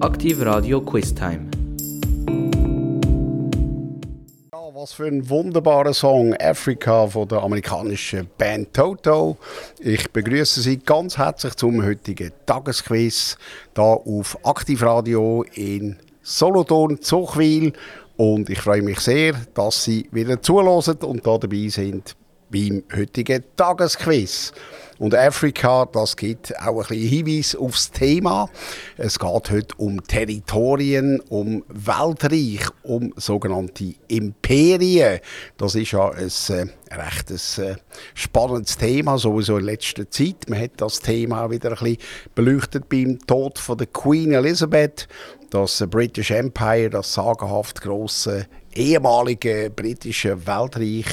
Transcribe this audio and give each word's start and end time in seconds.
Aktiv 0.00 0.40
Radio 0.40 0.80
Quiz 0.80 1.14
Time. 1.14 1.50
Was 4.72 4.94
für 4.94 5.04
ein 5.04 5.28
wunderbarer 5.28 5.92
Song 5.92 6.34
Africa 6.40 7.06
von 7.06 7.28
der 7.28 7.42
amerikanischen 7.42 8.26
Band 8.38 8.72
Toto. 8.72 9.36
Ich 9.78 10.10
begrüße 10.10 10.62
Sie 10.62 10.78
ganz 10.78 11.18
herzlich 11.18 11.54
zum 11.56 11.84
heutigen 11.84 12.32
Tagesquiz 12.46 13.36
hier 13.74 13.84
auf 13.84 14.38
Aktivradio 14.42 15.44
in 15.52 15.96
Solothurn, 16.22 17.02
Zuchwil. 17.02 17.74
Und 18.16 18.48
ich 18.48 18.62
freue 18.62 18.80
mich 18.80 19.00
sehr, 19.00 19.34
dass 19.52 19.84
Sie 19.84 20.08
wieder 20.12 20.40
zulassen 20.40 20.96
und 21.02 21.26
da 21.26 21.36
dabei 21.36 21.68
sind 21.68 22.16
beim 22.50 22.82
heutigen 22.94 23.44
Tagesquiz. 23.56 24.52
Und 25.00 25.14
Afrika, 25.14 25.86
das 25.86 26.14
gibt 26.14 26.54
auch 26.60 26.82
ein 26.82 26.88
bisschen 26.88 27.08
Hinweis 27.08 27.56
aufs 27.56 27.90
Thema. 27.90 28.50
Es 28.98 29.18
geht 29.18 29.50
heute 29.50 29.74
um 29.78 30.04
Territorien, 30.04 31.20
um 31.30 31.64
Weltreich, 31.68 32.68
um 32.82 33.14
sogenannte 33.16 33.94
Imperien. 34.08 35.20
Das 35.56 35.74
ist 35.74 35.92
ja 35.92 36.10
ein 36.10 36.28
äh, 36.28 36.94
recht 36.94 37.30
ein, 37.30 37.64
äh, 37.64 37.76
spannendes 38.12 38.76
Thema, 38.76 39.16
sowieso 39.16 39.56
in 39.56 39.64
letzter 39.64 40.10
Zeit. 40.10 40.50
Man 40.50 40.60
hat 40.60 40.72
das 40.76 41.00
Thema 41.00 41.46
auch 41.46 41.50
wieder 41.50 41.70
ein 41.70 41.76
bisschen 41.78 41.96
beleuchtet 42.34 42.90
beim 42.90 43.18
Tod 43.26 43.58
von 43.58 43.78
der 43.78 43.86
Queen 43.86 44.32
Elizabeth. 44.32 45.08
Das 45.48 45.82
British 45.88 46.30
Empire, 46.30 46.90
das 46.90 47.14
sagenhaft 47.14 47.80
große 47.80 48.46
ehemalige 48.74 49.70
britische 49.74 50.46
Weltreich 50.46 51.06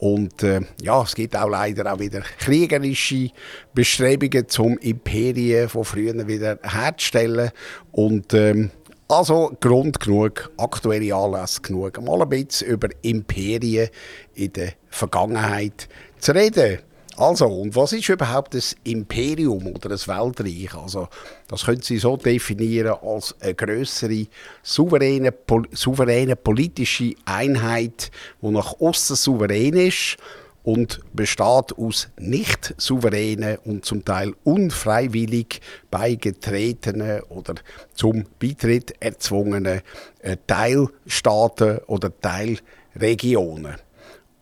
und 0.00 0.42
äh, 0.42 0.62
ja, 0.80 1.02
es 1.02 1.14
gibt 1.14 1.36
auch 1.36 1.50
leider 1.50 1.92
auch 1.92 1.98
wieder 1.98 2.22
kriegerische 2.38 3.28
Bestrebungen, 3.74 4.48
zum 4.48 4.78
Imperien 4.78 5.68
von 5.68 5.84
früher 5.84 6.26
wieder 6.26 6.58
herzustellen. 6.62 7.50
Und 7.92 8.32
ähm, 8.32 8.70
also 9.08 9.54
Grund 9.60 10.00
genug, 10.00 10.50
aktuelle 10.56 11.14
Anlässe 11.14 11.60
genug, 11.60 12.00
mal 12.00 12.22
ein 12.22 12.30
bisschen 12.30 12.68
über 12.68 12.88
Imperien 13.02 13.90
in 14.34 14.54
der 14.54 14.72
Vergangenheit 14.88 15.86
zu 16.18 16.32
reden. 16.32 16.78
Also, 17.20 17.48
und 17.48 17.76
was 17.76 17.92
ist 17.92 18.08
überhaupt 18.08 18.54
ein 18.54 18.62
Imperium 18.82 19.66
oder 19.66 19.90
ein 19.90 19.98
Weltreich? 19.98 20.74
Also, 20.74 21.06
das 21.48 21.66
können 21.66 21.82
Sie 21.82 21.98
so 21.98 22.16
definieren 22.16 22.94
als 23.02 23.34
eine 23.40 23.54
größere 23.54 24.26
souveräne, 24.62 25.30
pol 25.30 25.68
souveräne 25.70 26.34
politische 26.34 27.12
Einheit, 27.26 28.10
die 28.40 28.48
nach 28.48 28.72
Osten 28.80 29.16
souverän 29.16 29.76
ist 29.76 30.16
und 30.62 31.00
besteht 31.12 31.76
aus 31.76 32.08
nicht 32.18 32.74
souveränen 32.78 33.58
und 33.66 33.84
zum 33.84 34.02
Teil 34.02 34.32
unfreiwillig 34.44 35.60
beigetretenen 35.90 37.20
oder 37.24 37.56
zum 37.92 38.24
Beitritt 38.38 38.94
erzwungenen 38.98 39.82
äh, 40.20 40.38
Teilstaaten 40.46 41.80
oder 41.86 42.10
Teilregionen. 42.18 43.74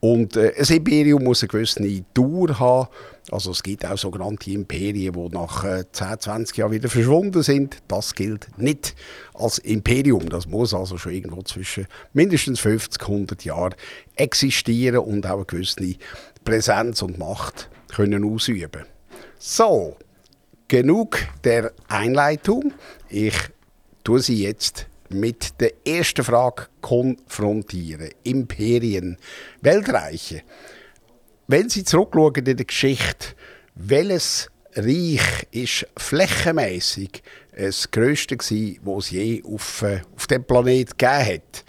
Und 0.00 0.36
äh, 0.36 0.52
ein 0.56 0.77
Imperium 0.77 1.24
muss 1.24 1.42
eine 1.42 1.48
gewisse 1.48 2.04
Dauer 2.14 2.58
haben. 2.58 2.88
Also 3.30 3.50
es 3.50 3.62
gibt 3.62 3.84
auch 3.84 3.98
sogenannte 3.98 4.50
Imperien, 4.50 5.12
die 5.12 5.28
nach 5.34 5.64
äh, 5.64 5.84
10, 5.91 6.20
20 6.20 6.56
Jahren 6.56 6.72
wieder 6.72 6.88
verschwunden 6.88 7.42
sind. 7.42 7.78
Das 7.88 8.14
gilt 8.14 8.48
nicht 8.58 8.94
als 9.34 9.58
Imperium. 9.58 10.28
Das 10.28 10.46
muss 10.46 10.72
also 10.72 10.98
schon 10.98 11.12
irgendwo 11.12 11.42
zwischen 11.42 11.86
mindestens 12.12 12.60
50, 12.60 13.02
100 13.02 13.44
Jahren 13.44 13.74
existieren 14.14 14.98
und 14.98 15.26
auch 15.26 15.36
eine 15.36 15.44
gewisse 15.44 15.96
Präsenz 16.44 17.02
und 17.02 17.19
Macht 17.19 17.69
können 17.94 18.24
ausüben. 18.24 18.84
So, 19.38 19.96
genug 20.69 21.19
der 21.44 21.72
Einleitung. 21.88 22.72
Ich 23.08 23.36
tue 24.04 24.20
sie 24.20 24.42
jetzt 24.42 24.86
mit 25.11 25.61
der 25.61 25.73
ersten 25.87 26.25
Frage 26.25 26.67
konfrontieren. 26.81 28.11
Imperien, 28.25 29.17
Weltreiche. 29.61 30.43
Wenn 31.47 31.69
Sie 31.69 31.84
zurückschauen 31.84 32.34
in 32.34 32.56
der 32.56 32.66
Geschichte, 32.66 33.28
welches 33.75 34.50
Reich 34.75 35.47
ist 35.50 35.87
flächenmäßig 35.97 37.22
das 37.56 37.91
größte 37.91 38.37
gsi, 38.37 38.78
was 38.84 39.06
es 39.06 39.10
je 39.10 39.43
auf, 39.44 39.82
äh, 39.82 40.03
auf 40.15 40.27
dem 40.27 40.44
Planeten 40.44 40.93
gegeben 40.97 41.27
hat? 41.27 41.65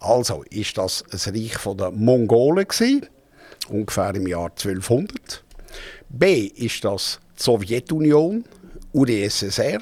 Also 0.00 0.42
ist 0.50 0.76
das 0.76 1.04
ein 1.10 1.34
Reich 1.34 1.76
der 1.76 1.90
Mongolen 1.92 2.66
gewesen, 2.66 3.06
ungefähr 3.68 4.14
im 4.14 4.26
Jahr 4.26 4.50
1200. 4.50 5.44
B 6.08 6.46
ist 6.46 6.84
das 6.84 7.20
die 7.38 7.42
Sowjetunion, 7.42 8.44
UdSSR, 8.92 9.80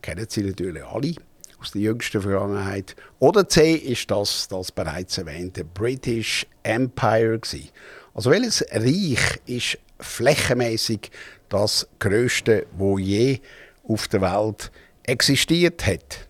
kennen 0.00 0.26
Sie 0.28 0.42
natürlich 0.42 0.84
alle 0.84 1.14
aus 1.62 1.70
der 1.72 1.80
jüngsten 1.80 2.20
Vergangenheit. 2.20 2.96
Oder 3.20 3.48
C 3.48 3.74
ist 3.74 4.10
das, 4.10 4.48
das 4.48 4.72
bereits 4.72 5.16
erwähnte 5.16 5.64
British 5.64 6.46
Empire 6.64 7.38
gewesen. 7.38 7.68
Also 8.14 8.30
welches 8.30 8.64
Reich 8.72 9.40
ist 9.46 9.78
flächenmäßig 10.00 11.10
das 11.48 11.86
größte, 12.00 12.66
wo 12.76 12.98
je 12.98 13.40
auf 13.84 14.08
der 14.08 14.20
Welt 14.22 14.72
existiert 15.04 15.86
hat? 15.86 16.28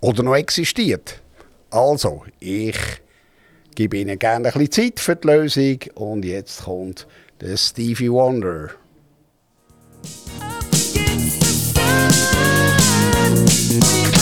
Oder 0.00 0.22
noch 0.22 0.36
existiert? 0.36 1.20
Also, 1.70 2.24
ich 2.40 2.78
gebe 3.74 3.98
Ihnen 3.98 4.18
gerne 4.18 4.48
ein 4.48 4.52
bisschen 4.52 4.94
Zeit 4.94 5.00
für 5.00 5.16
die 5.16 5.26
Lösung 5.26 5.78
und 5.94 6.24
jetzt 6.24 6.64
kommt 6.64 7.06
der 7.40 7.56
Stevie 7.56 8.10
Wonder. 8.10 8.70
Thank 13.48 14.15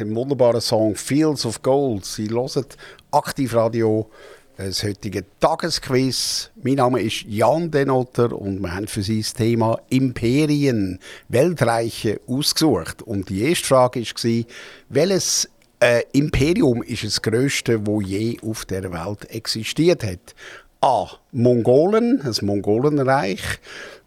wunderbaren 0.00 0.60
Song 0.60 0.94
Fields 0.96 1.46
of 1.46 1.62
Gold. 1.62 2.04
Sie 2.04 2.28
hören 2.28 2.66
Aktivradio, 3.10 4.10
das 4.56 4.82
heutige 4.82 5.24
Tagesquiz. 5.40 6.50
Mein 6.62 6.74
Name 6.74 7.00
ist 7.00 7.22
Jan 7.28 7.70
Denotter 7.70 8.32
und 8.32 8.60
wir 8.60 8.74
haben 8.74 8.86
für 8.86 9.02
Sie 9.02 9.20
das 9.20 9.34
Thema 9.34 9.78
Imperien, 9.88 10.98
Weltreiche 11.28 12.20
ausgesucht. 12.26 13.02
Und 13.02 13.28
die 13.28 13.42
erste 13.42 13.66
Frage 13.66 14.00
war, 14.00 14.44
welches 14.88 15.48
äh, 15.80 16.02
Imperium 16.12 16.82
ist 16.82 17.04
das 17.04 17.22
größte, 17.22 17.80
das 17.80 18.04
je 18.04 18.38
auf 18.42 18.64
der 18.64 18.92
Welt 18.92 19.30
existiert 19.30 20.02
hat? 20.04 20.34
A. 20.80 21.06
Mongolen, 21.32 22.20
das 22.24 22.42
Mongolenreich. 22.42 23.40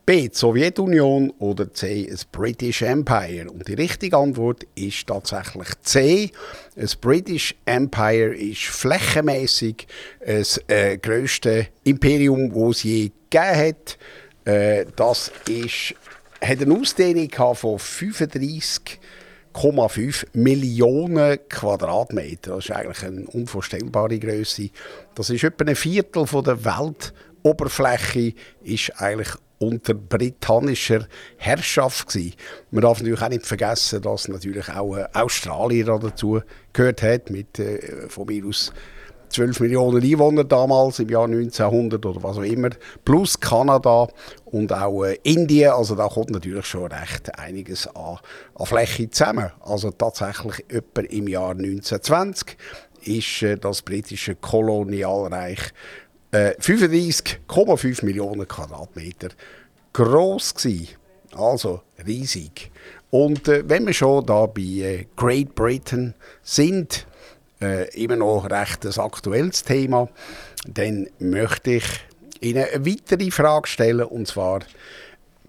B. 0.07 0.29
Die 0.29 0.33
Sowjetunion 0.33 1.31
oder 1.37 1.71
C. 1.73 2.07
Das 2.09 2.23
British 2.23 2.81
Empire? 2.81 3.51
Und 3.51 3.67
die 3.67 3.73
richtige 3.73 4.15
Antwort 4.15 4.65
ist 4.73 5.05
tatsächlich 5.05 5.67
C. 5.81 6.31
Das 6.77 6.95
British 6.95 7.53
Empire 7.65 8.33
ist 8.33 8.67
flächenmäßig 8.67 9.85
das 10.25 10.61
äh, 10.69 10.97
grösste 10.97 11.67
Imperium, 11.83 12.53
das 12.53 12.77
es 12.77 12.83
je 12.83 13.11
gegeben 13.29 13.57
hat. 13.57 13.97
Äh, 14.45 14.85
das 14.95 15.29
ist, 15.49 15.93
hat 16.41 16.61
eine 16.61 16.73
Ausdehnung 16.73 17.29
von 17.53 17.77
35,5 17.77 20.25
Millionen 20.31 21.37
Quadratmeter. 21.49 22.55
Das 22.55 22.63
ist 22.63 22.71
eigentlich 22.71 23.03
eine 23.03 23.27
unvorstellbare 23.27 24.19
Größe. 24.19 24.69
Das 25.15 25.31
ist 25.31 25.43
etwa 25.43 25.65
ein 25.65 25.75
Viertel 25.75 26.25
von 26.25 26.45
der 26.45 26.63
Weltoberfläche 26.63 28.35
ist 28.63 29.01
eigentlich 29.01 29.35
unter 29.59 29.93
britannischer 29.93 31.07
Herrschaft 31.37 32.09
gewesen. 32.09 32.33
Man 32.71 32.81
darf 32.81 32.99
natürlich 32.99 33.21
auch 33.21 33.29
nicht 33.29 33.45
vergessen, 33.45 34.01
dass 34.01 34.27
natürlich 34.27 34.69
auch 34.69 34.95
äh, 34.95 35.05
Australien 35.13 35.87
dazu 35.87 36.41
gehört 36.73 37.01
hat, 37.01 37.29
mit 37.29 37.59
äh, 37.59 38.07
von 38.09 38.27
mir 38.27 38.45
aus 38.45 38.71
12 39.29 39.59
Millionen 39.59 40.01
Einwohner 40.01 40.43
damals 40.43 40.99
im 40.99 41.09
Jahr 41.09 41.25
1900 41.25 42.05
oder 42.05 42.23
was 42.23 42.37
auch 42.37 42.43
immer, 42.43 42.69
plus 43.03 43.39
Kanada 43.39 44.07
und 44.45 44.71
auch 44.71 45.03
äh, 45.03 45.17
Indien. 45.23 45.71
Also 45.71 45.95
da 45.95 46.07
kommt 46.07 46.29
natürlich 46.29 46.65
schon 46.65 46.91
recht 46.91 47.37
einiges 47.37 47.87
an, 47.87 48.19
an 48.55 48.65
Fläche 48.65 49.09
zusammen. 49.09 49.51
Also 49.61 49.91
tatsächlich 49.91 50.65
etwa 50.69 51.01
im 51.01 51.27
Jahr 51.27 51.51
1920 51.51 52.57
ist 53.03 53.43
äh, 53.43 53.57
das 53.57 53.81
britische 53.81 54.35
Kolonialreich 54.35 55.59
35,5 56.31 58.01
äh, 58.01 58.05
Millionen 58.05 58.47
Quadratmeter 58.47 59.29
groß 59.93 60.55
gewesen. 60.55 60.89
Also 61.35 61.81
riesig. 62.05 62.71
Und 63.09 63.47
äh, 63.47 63.63
wenn 63.67 63.85
wir 63.85 63.93
schon 63.93 64.25
da 64.25 64.45
bei 64.45 64.61
äh, 64.61 65.05
Great 65.15 65.55
Britain 65.55 66.13
sind, 66.43 67.07
äh, 67.61 67.89
immer 68.01 68.15
noch 68.15 68.49
recht 68.49 68.85
ein 68.85 68.99
aktuelles 68.99 69.63
Thema, 69.63 70.09
dann 70.67 71.07
möchte 71.19 71.71
ich 71.71 71.85
Ihnen 72.39 72.65
eine 72.71 72.85
weitere 72.85 73.31
Frage 73.31 73.67
stellen, 73.67 74.05
und 74.05 74.27
zwar 74.27 74.59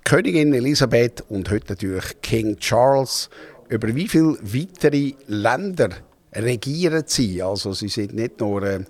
Königin 0.05 0.55
Elisabeth 0.55 1.23
und 1.29 1.51
heute 1.51 1.73
natürlich 1.73 2.23
King 2.23 2.57
Charles. 2.59 3.29
Über 3.69 3.95
wie 3.95 4.09
viele 4.09 4.39
weitere 4.41 5.13
Länder 5.27 5.91
regieren 6.35 7.05
sie? 7.07 7.43
Also 7.43 7.75
sie 7.75 7.89
sind 7.89 8.15
nicht 8.15 8.41
nur 8.41 8.63
äh, 8.63 8.81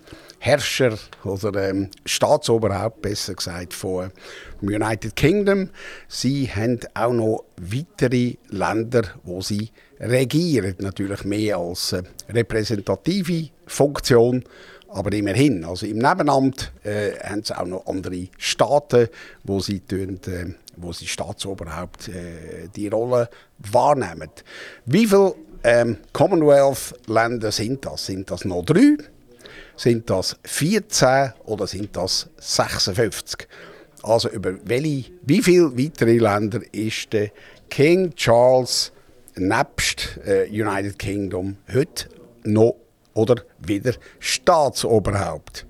Herrscher 0.41 0.97
oder 1.25 1.69
ähm, 1.69 1.91
Staatsoberhaupt, 2.05 3.03
besser 3.03 3.35
gesagt, 3.35 3.75
von 3.75 4.11
United 4.63 5.17
Kingdom. 5.17 5.71
Sie 6.07 6.47
haben 6.47 6.79
auch 6.95 7.13
noch 7.13 7.45
weitere 7.61 8.35
Länder, 8.49 9.03
wo 9.25 9.41
sie 9.41 9.71
regieren. 10.01 10.77
Natürlich 10.79 11.25
mehr 11.25 11.59
als 11.59 11.93
äh, 11.93 12.03
repräsentative 12.29 13.49
Funktion, 13.67 14.45
aber 14.89 15.13
immerhin. 15.13 15.65
Also 15.65 15.87
im 15.87 15.99
Nebenamt 15.99 16.73
äh, 16.85 17.13
haben 17.23 17.43
sie 17.43 17.59
auch 17.59 17.67
noch 17.67 17.87
andere 17.87 18.29
Staaten, 18.39 19.09
wo 19.45 19.61
sie, 19.61 19.81
tun, 19.81 20.21
äh, 20.27 20.55
wo 20.77 20.93
sie 20.93 21.07
Staatsoberhaupt 21.07 22.09
äh, 22.09 22.69
die 22.75 22.89
Rolle 22.89 23.29
wahrnehmen. 23.59 24.31
Wie 24.87 25.07
viele 25.07 25.35
ähm, 25.65 25.99
Commonwealth-Länder 26.13 27.51
sind 27.51 27.85
das? 27.85 28.07
Sind 28.07 28.31
das 28.31 28.45
noch 28.45 28.65
drei? 28.65 28.97
Sind 29.79 30.11
das 30.11 30.37
14 30.43 31.35
oder 31.45 31.69
sind 31.69 31.95
das 31.95 32.29
56? 32.37 33.47
Also 34.03 34.29
über 34.29 34.55
welche, 34.65 35.13
wie 35.23 35.41
viele 35.41 35.71
weitere 35.79 36.19
Länder 36.19 36.61
ist 36.73 37.13
der 37.13 37.31
King 37.71 38.13
Charles 38.17 38.91
nebst 39.37 40.19
äh, 40.27 40.49
United 40.51 40.99
Kingdom 40.99 41.59
heute 41.73 42.09
noch 42.43 42.75
oder 43.15 43.37
wieder 43.61 43.95
Staatsoberhaupt? 44.19 45.65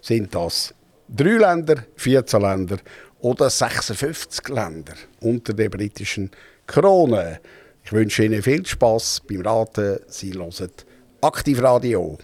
Sind 0.00 0.34
das 0.34 0.74
drei 1.06 1.36
Länder, 1.36 1.84
14 1.96 2.40
Länder 2.40 2.78
oder 3.18 3.50
56 3.50 4.48
Länder 4.48 4.94
unter 5.20 5.52
der 5.52 5.68
britischen 5.68 6.30
Krone? 6.66 7.40
Ich 7.84 7.92
wünsche 7.92 8.24
Ihnen 8.24 8.42
viel 8.42 8.64
Spaß 8.64 9.20
beim 9.28 9.42
Raten. 9.42 9.98
Sie 10.08 10.32
hören 10.32 10.70
Aktivradio. 11.20 12.16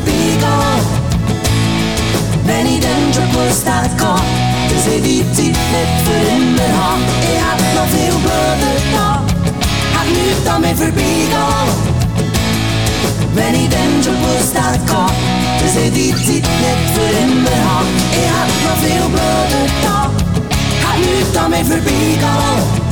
Vorbeigehen. 0.00 0.50
Wenn 2.44 2.66
ich 2.66 2.80
dann 2.80 3.14
schon 3.14 3.30
gewusst 3.30 3.64
hätte, 3.64 3.96
dass 3.96 4.86
ich 4.86 5.02
die 5.02 5.24
Zeit 5.32 5.46
nicht 5.46 5.94
für 6.04 6.20
immer 6.32 6.70
habe. 6.78 7.02
Ich 7.22 7.40
hab 7.40 7.60
noch 7.74 7.88
viel 7.88 8.14
blöder 8.22 8.76
da, 8.92 9.22
hab 9.94 10.06
nichts 10.06 10.48
an 10.48 10.60
mir 10.60 10.74
vorbeigehen. 10.74 11.30
Wenn 13.34 13.54
ich 13.54 13.68
dann 13.68 14.02
schon 14.02 14.14
gewusst 14.14 14.54
hätte, 14.54 15.39
dass 15.60 15.76
ich 15.76 15.92
die 15.92 16.10
Zeit 16.10 16.46
nicht 16.62 16.84
für 16.94 17.10
immer 17.22 17.56
habe. 17.68 17.88
Ich 18.12 18.30
hab 18.34 18.50
noch 18.64 18.78
viel 18.82 19.04
blöder 19.14 19.66
da, 19.82 20.10
hab 20.84 20.98
nichts 20.98 21.36
an 21.36 21.50
mir 21.50 21.64
vorbeigehen. 21.64 22.90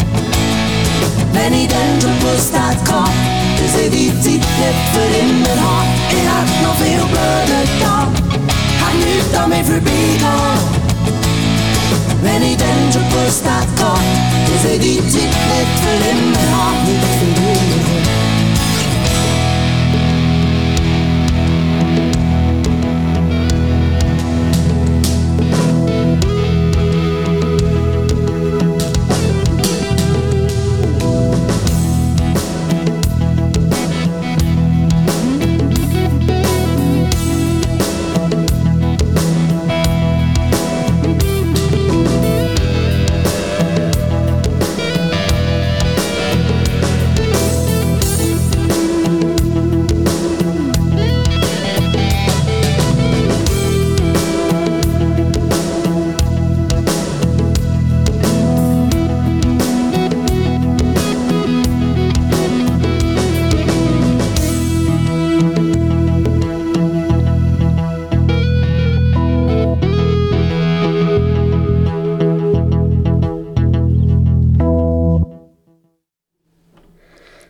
Wenn 1.33 1.55
ich 1.55 1.69
dann 1.69 2.01
schon 2.01 2.19
gewusst 2.19 2.53
hätte, 2.53 3.05
dass 3.59 3.75
ich 3.83 3.91
die 3.91 4.11
Zeit 4.21 4.45
nicht 4.61 4.83
für 4.93 5.09
immer 5.21 5.57
habe. 5.65 5.89
Ich 6.11 6.27
hab 6.29 6.49
noch 6.63 6.77
viel 6.77 7.05
blöder 7.13 7.65
da, 7.81 8.07
hab 8.81 8.95
nichts 8.95 9.35
an 9.35 9.49
mir 9.49 9.65
vorbeigehen. 9.65 10.89
Wenn 12.23 12.43
ich 12.43 12.57
dann 12.57 12.93
schon 12.93 13.03
gewusst 13.09 13.45
hätte, 13.45 13.91
dass 14.49 14.73
ich 14.73 14.81
die 14.81 14.99
Zeit 14.99 15.33
nicht 15.51 15.75
für 15.83 15.99
immer 16.11 16.45
habe. 16.57 16.91
Nicht 16.91 17.05
für 17.19 17.41
immer. 17.43 18.28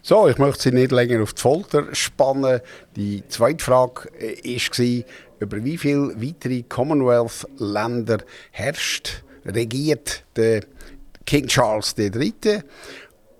So, 0.09 0.27
ich 0.27 0.39
möchte 0.39 0.63
Sie 0.63 0.73
nicht 0.73 0.91
länger 0.91 1.23
auf 1.23 1.35
die 1.35 1.43
Folter 1.43 1.95
spannen. 1.95 2.63
Die 2.97 3.23
zweite 3.29 3.63
Frage 3.63 4.05
war, 4.07 4.79
äh, 4.79 5.05
über 5.39 5.63
wie 5.63 5.77
viele 5.77 6.19
weitere 6.19 6.63
Commonwealth-Länder 6.63 8.21
herrscht, 8.51 9.23
regiert 9.45 10.25
der 10.35 10.65
King 11.27 11.47
Charles 11.47 11.95
III. 11.99 12.33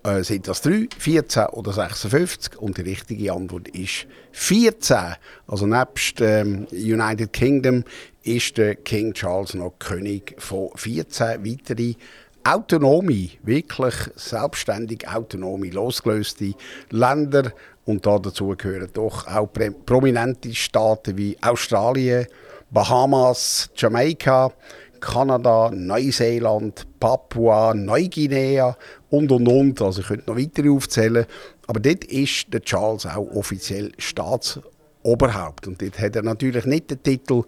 Äh, 0.03 0.23
sind 0.23 0.47
das 0.47 0.61
3, 0.61 0.89
14 0.95 1.47
oder 1.47 1.73
56? 1.73 2.59
Und 2.59 2.77
die 2.77 2.83
richtige 2.83 3.33
Antwort 3.33 3.67
ist 3.69 4.05
14. 4.33 5.15
Also 5.47 5.65
nebst 5.65 6.21
ähm, 6.21 6.67
United 6.71 7.33
Kingdom 7.33 7.83
ist 8.21 8.59
der 8.59 8.75
King 8.75 9.15
Charles 9.15 9.55
noch 9.55 9.79
König 9.79 10.35
von 10.37 10.69
14 10.75 11.43
weiteren 11.43 11.95
autonome, 12.43 13.29
wirklich 13.43 13.95
selbstständig 14.15 15.07
autonome, 15.07 15.69
losgelöste 15.69 16.53
Länder. 16.89 17.51
Und 17.85 18.05
da 18.05 18.19
dazu 18.19 18.55
gehören 18.57 18.89
doch 18.93 19.27
auch 19.27 19.49
prominente 19.85 20.53
Staaten 20.53 21.17
wie 21.17 21.37
Australien, 21.41 22.27
Bahamas, 22.71 23.69
Jamaika, 23.75 24.51
Kanada, 24.99 25.71
Neuseeland, 25.73 26.85
Papua, 26.99 27.73
Neuguinea 27.73 28.77
und 29.09 29.31
und 29.31 29.47
und. 29.47 29.81
Also 29.81 30.01
ich 30.01 30.07
könnte 30.07 30.29
noch 30.29 30.37
weitere 30.37 30.69
aufzählen. 30.69 31.25
Aber 31.67 31.79
dort 31.79 32.03
ist 32.05 32.53
der 32.53 32.61
Charles 32.61 33.05
auch 33.05 33.29
offiziell 33.35 33.91
Staatsoberhaupt. 33.97 35.67
Und 35.67 35.81
dort 35.81 35.99
hat 35.99 36.15
er 36.15 36.23
natürlich 36.23 36.65
nicht 36.65 36.91
den 36.91 37.01
Titel 37.01 37.43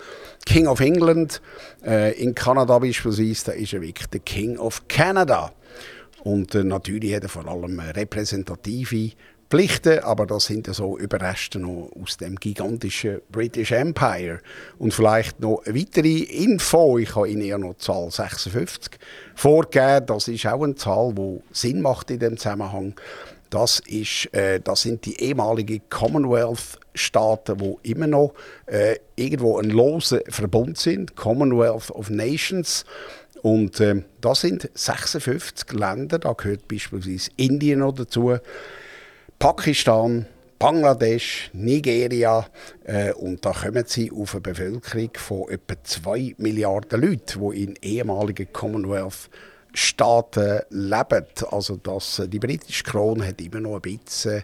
King 0.45 0.67
of 0.67 0.79
England. 0.79 1.41
Äh, 1.85 2.21
in 2.21 2.35
Kanada 2.35 2.79
beispielsweise, 2.79 3.45
da 3.45 3.51
ist 3.53 3.73
er 3.73 3.81
wirklich 3.81 4.07
der 4.07 4.21
King 4.21 4.57
of 4.57 4.87
Canada. 4.87 5.51
Und 6.23 6.55
äh, 6.55 6.63
natürlich 6.63 7.15
hat 7.15 7.23
er 7.23 7.29
vor 7.29 7.47
allem 7.47 7.79
repräsentative 7.79 9.11
Pflichten, 9.51 9.99
aber 9.99 10.25
das 10.25 10.45
sind 10.45 10.67
ja 10.67 10.73
so 10.73 10.97
Überreste 10.97 11.59
noch 11.59 11.91
aus 12.01 12.15
dem 12.15 12.37
gigantischen 12.37 13.19
British 13.29 13.73
Empire. 13.73 14.39
Und 14.79 14.93
vielleicht 14.93 15.41
noch 15.41 15.61
eine 15.65 15.77
weitere 15.77 16.19
Info, 16.19 16.97
ich 16.97 17.13
habe 17.17 17.29
Ihnen 17.29 17.41
ja 17.41 17.57
noch 17.57 17.73
die 17.73 17.79
Zahl 17.79 18.09
56 18.09 18.97
vorgegeben, 19.35 20.05
das 20.05 20.29
ist 20.29 20.45
auch 20.45 20.63
eine 20.63 20.75
Zahl, 20.75 21.13
die 21.13 21.41
Sinn 21.51 21.81
macht 21.81 22.11
in 22.11 22.19
dem 22.19 22.37
Zusammenhang. 22.37 22.95
Das, 23.49 23.81
ist, 23.85 24.33
äh, 24.33 24.61
das 24.61 24.83
sind 24.83 25.05
die 25.05 25.19
ehemaligen 25.21 25.81
Commonwealth-Staaten, 26.93 27.57
die 27.57 27.91
immer 27.91 28.07
noch 28.07 28.33
äh, 28.65 28.97
irgendwo 29.15 29.57
ein 29.57 29.69
loser 29.69 30.21
Verbund 30.29 30.77
sind, 30.77 31.15
Commonwealth 31.15 31.91
of 31.91 32.09
Nations. 32.09 32.85
Und 33.41 33.79
äh, 33.79 34.03
das 34.21 34.41
sind 34.41 34.69
56 34.73 35.71
Länder, 35.73 36.19
da 36.19 36.33
gehört 36.33 36.67
beispielsweise 36.67 37.31
Indien 37.37 37.79
noch 37.79 37.93
dazu. 37.93 38.37
Pakistan, 39.39 40.27
Bangladesch, 40.59 41.49
Nigeria 41.53 42.45
äh, 42.83 43.13
und 43.13 43.43
da 43.43 43.51
kommen 43.51 43.83
sie 43.87 44.11
auf 44.11 44.35
eine 44.35 44.41
Bevölkerung 44.41 45.09
von 45.15 45.49
etwa 45.49 45.83
2 45.83 46.35
Milliarden 46.37 47.01
Leuten, 47.01 47.51
die 47.51 47.63
in 47.63 47.75
ehemaligen 47.81 48.53
Commonwealth 48.53 49.29
Staaten 49.73 50.61
leben. 50.69 51.25
Also 51.49 51.77
das, 51.77 52.21
die 52.27 52.39
britische 52.39 52.83
Krone 52.83 53.27
hat 53.27 53.41
immer 53.41 53.59
noch 53.59 53.75
ein 53.75 53.81
bisschen 53.81 54.43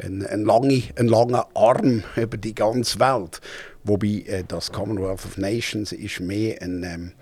einen, 0.00 0.26
einen, 0.26 0.44
langen, 0.44 0.82
einen 0.96 1.08
langen 1.08 1.40
Arm 1.54 2.02
über 2.16 2.36
die 2.36 2.54
ganze 2.54 3.00
Welt. 3.00 3.40
Wobei 3.84 4.24
äh, 4.26 4.44
das 4.46 4.70
Commonwealth 4.70 5.24
of 5.24 5.38
Nations 5.38 5.92
ist 5.92 6.20
mehr 6.20 6.60
ein, 6.62 6.82
ähm, 6.84 7.12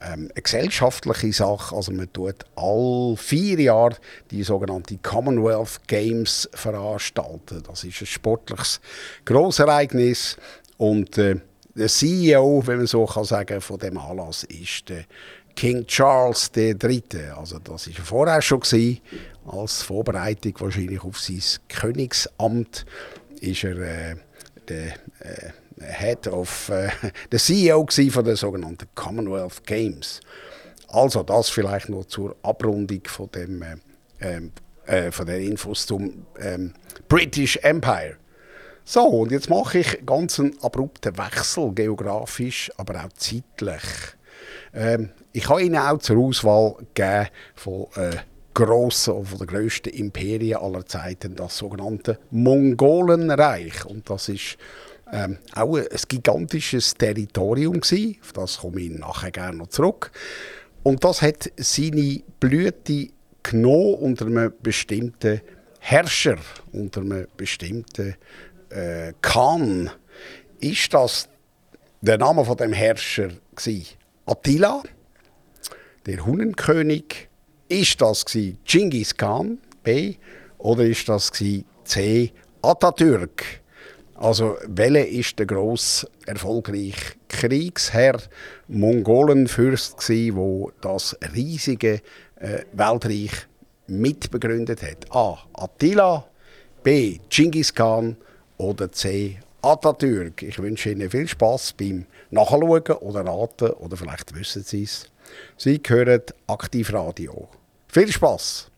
ähm, 0.00 0.30
eine 0.32 0.42
gesellschaftliche 0.42 1.32
Sache. 1.32 1.74
Also 1.74 1.92
man 1.92 2.12
tut 2.12 2.44
all 2.56 3.16
vier 3.16 3.60
Jahre 3.60 3.96
die 4.30 4.42
sogenannten 4.42 5.02
Commonwealth 5.02 5.86
Games 5.86 6.48
veranstalten. 6.52 7.62
Das 7.66 7.84
ist 7.84 8.00
ein 8.00 8.06
sportliches 8.06 8.80
Grossereignis 9.24 10.36
und 10.76 11.18
äh, 11.18 11.36
der 11.76 11.88
CEO, 11.88 12.62
wenn 12.66 12.78
man 12.78 12.86
so 12.86 13.04
kann 13.04 13.24
sagen, 13.24 13.60
von 13.60 13.78
dem 13.78 13.98
Anlass 13.98 14.44
ist 14.44 14.88
der 14.88 15.04
King 15.54 15.86
Charles 15.86 16.50
III. 16.54 17.02
Also 17.36 17.58
das 17.58 17.86
ist 17.86 17.98
vorher 17.98 18.42
schon 18.42 18.60
gewesen, 18.60 19.00
als 19.46 19.82
Vorbereitung 19.82 20.54
wahrscheinlich 20.58 21.02
auf 21.02 21.18
sein 21.18 21.42
Königsamt 21.68 22.86
ist 23.40 23.64
er 23.64 23.78
äh, 23.78 24.16
der 24.68 24.86
äh, 25.20 25.50
Head 25.80 26.28
of, 26.28 26.70
äh, 26.70 26.90
CEO 27.36 27.86
von 28.10 28.24
der 28.24 28.36
sogenannten 28.36 28.88
Commonwealth 28.94 29.64
Games. 29.66 30.20
Also 30.88 31.22
das 31.22 31.50
vielleicht 31.50 31.88
noch 31.88 32.06
zur 32.06 32.36
Abrundung 32.42 33.02
von 33.06 33.30
dem 33.32 33.62
äh, 33.62 33.76
ähm, 34.20 34.52
äh, 34.86 35.10
von 35.10 35.26
den 35.26 35.50
Infos 35.50 35.86
zum 35.86 36.26
ähm, 36.38 36.72
British 37.08 37.56
Empire. 37.58 38.16
So, 38.84 39.02
und 39.02 39.32
jetzt 39.32 39.48
mache 39.48 39.78
ich 39.78 40.04
ganz 40.04 40.38
einen 40.38 40.58
abrupten 40.62 41.16
Wechsel, 41.16 41.72
geografisch, 41.72 42.70
aber 42.76 43.04
auch 43.04 43.12
zeitlich. 43.14 43.82
Ähm, 44.74 45.10
ich 45.32 45.48
habe 45.48 45.62
Ihnen 45.62 45.76
auch 45.76 45.98
zur 45.98 46.18
Auswahl 46.18 46.76
gegeben 46.94 47.28
von 47.54 47.86
äh, 47.96 48.16
grossen, 48.54 49.24
von 49.24 49.38
den 49.38 49.46
grössten 49.46 49.90
Imperien 49.90 50.58
aller 50.58 50.86
Zeiten, 50.86 51.34
das 51.36 51.58
sogenannte 51.58 52.18
Mongolenreich. 52.30 53.84
Und 53.84 54.08
das 54.10 54.28
ist 54.28 54.56
ähm, 55.12 55.38
auch 55.54 55.76
ein, 55.76 55.86
ein 55.88 56.00
gigantisches 56.08 56.94
Territorium 56.94 57.80
gewesen. 57.80 58.16
Auf 58.22 58.32
das 58.32 58.58
komme 58.58 58.80
ich 58.80 58.90
nachher 58.90 59.30
gerne 59.30 59.58
noch 59.58 59.68
zurück. 59.68 60.10
Und 60.82 61.02
das 61.04 61.22
hat 61.22 61.50
seine 61.56 62.22
Blüte 62.40 63.08
genommen 63.42 63.94
unter 63.94 64.26
einem 64.26 64.52
bestimmten 64.62 65.40
Herrscher, 65.80 66.38
unter 66.72 67.00
einem 67.00 67.26
bestimmten 67.36 68.16
äh, 68.70 69.12
Khan. 69.20 69.90
Ist 70.60 70.94
das 70.94 71.28
der 72.00 72.18
Name 72.18 72.44
von 72.44 72.56
dem 72.56 72.72
Herrscher 72.72 73.28
gewesen? 73.54 73.86
Attila, 74.26 74.82
der 76.06 76.24
Hunnenkönig? 76.24 77.28
Ist 77.68 78.00
das 78.00 78.24
Genghis 78.64 79.14
Khan? 79.14 79.58
B. 79.82 80.14
Oder 80.56 80.84
ist 80.84 81.10
das 81.10 81.30
C. 81.30 82.32
Atatürk? 82.62 83.44
Also, 84.14 84.56
welcher 84.66 85.06
ist 85.06 85.38
der 85.38 85.44
gross 85.44 86.06
erfolgreiche 86.24 87.16
Kriegsherr, 87.28 88.18
Mongolenfürst 88.68 90.00
wo 90.34 90.72
das 90.80 91.14
riesige 91.34 92.00
äh, 92.36 92.60
Weltreich 92.72 93.32
mitbegründet 93.88 94.82
hat? 94.82 95.14
A. 95.14 95.36
Attila, 95.52 96.24
B. 96.82 97.18
Genghis 97.28 97.74
Khan 97.74 98.16
oder 98.56 98.90
C. 98.90 99.38
Atatürk. 99.64 100.42
Ich 100.42 100.58
wünsche 100.58 100.90
Ihnen 100.90 101.10
viel 101.10 101.26
Spaß 101.26 101.72
beim 101.72 102.06
Nachschauen 102.30 102.82
oder 103.00 103.24
Raten 103.24 103.70
oder 103.70 103.96
vielleicht 103.96 104.34
wissen 104.34 104.62
Sie 104.62 104.82
es. 104.82 105.06
Sie 105.56 105.80
hören 105.86 106.22
Aktivradio. 106.46 107.48
Viel 107.88 108.12
Spaß! 108.12 108.70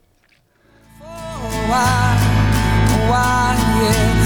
Oh, 1.01 1.05
why, 1.68 2.16
why, 3.09 3.57
yeah. 3.83 4.26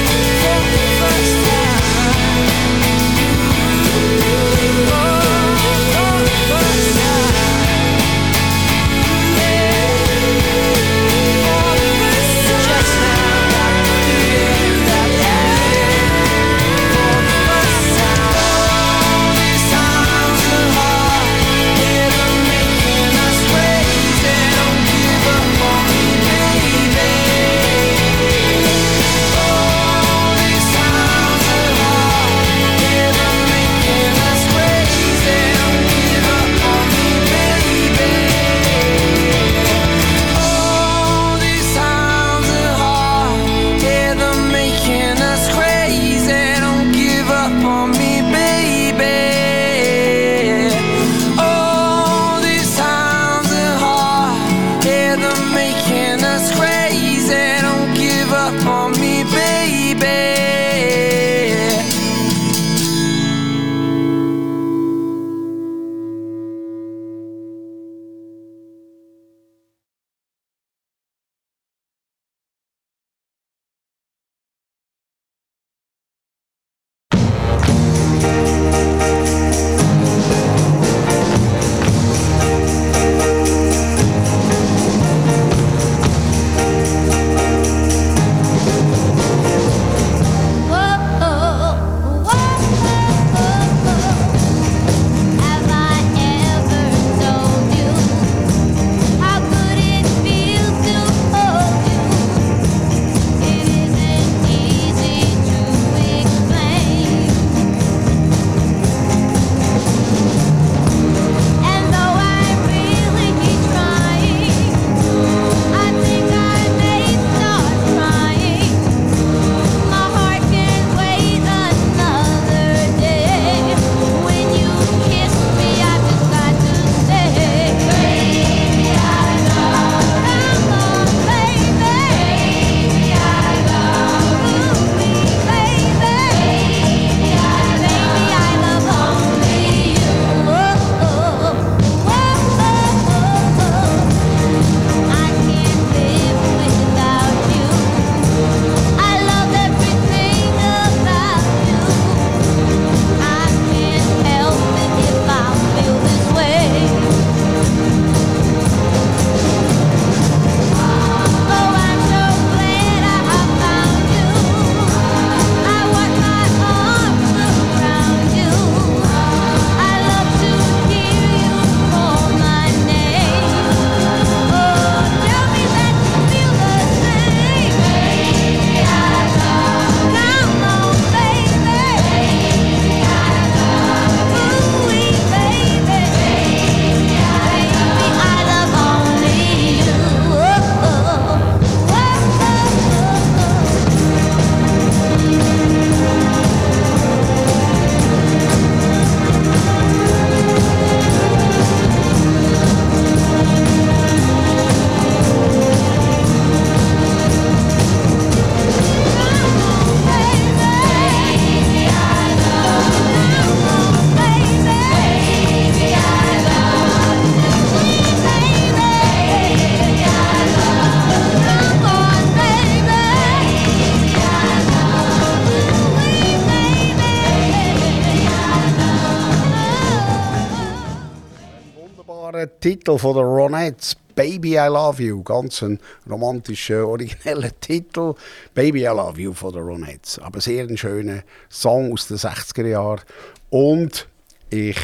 Titel 232.71 232.97
von 232.97 233.15
der 233.15 233.25
Ronettes, 233.25 233.97
Baby 234.15 234.51
I 234.51 234.67
Love 234.69 235.03
You. 235.03 235.21
Ganz 235.23 235.61
ein 235.61 235.77
romantischer, 236.09 236.87
origineller 236.87 237.51
Titel. 237.59 238.13
Baby 238.53 238.83
I 238.83 238.95
Love 238.95 239.19
You 239.19 239.33
von 239.33 239.51
der 239.51 239.61
Ronettes. 239.61 240.19
Aber 240.19 240.39
sehr 240.39 240.63
ein 240.63 240.77
schöner 240.77 241.23
Song 241.49 241.91
aus 241.91 242.07
den 242.07 242.15
60er 242.15 242.67
Jahren. 242.67 243.01
Und 243.49 244.07
ich 244.49 244.77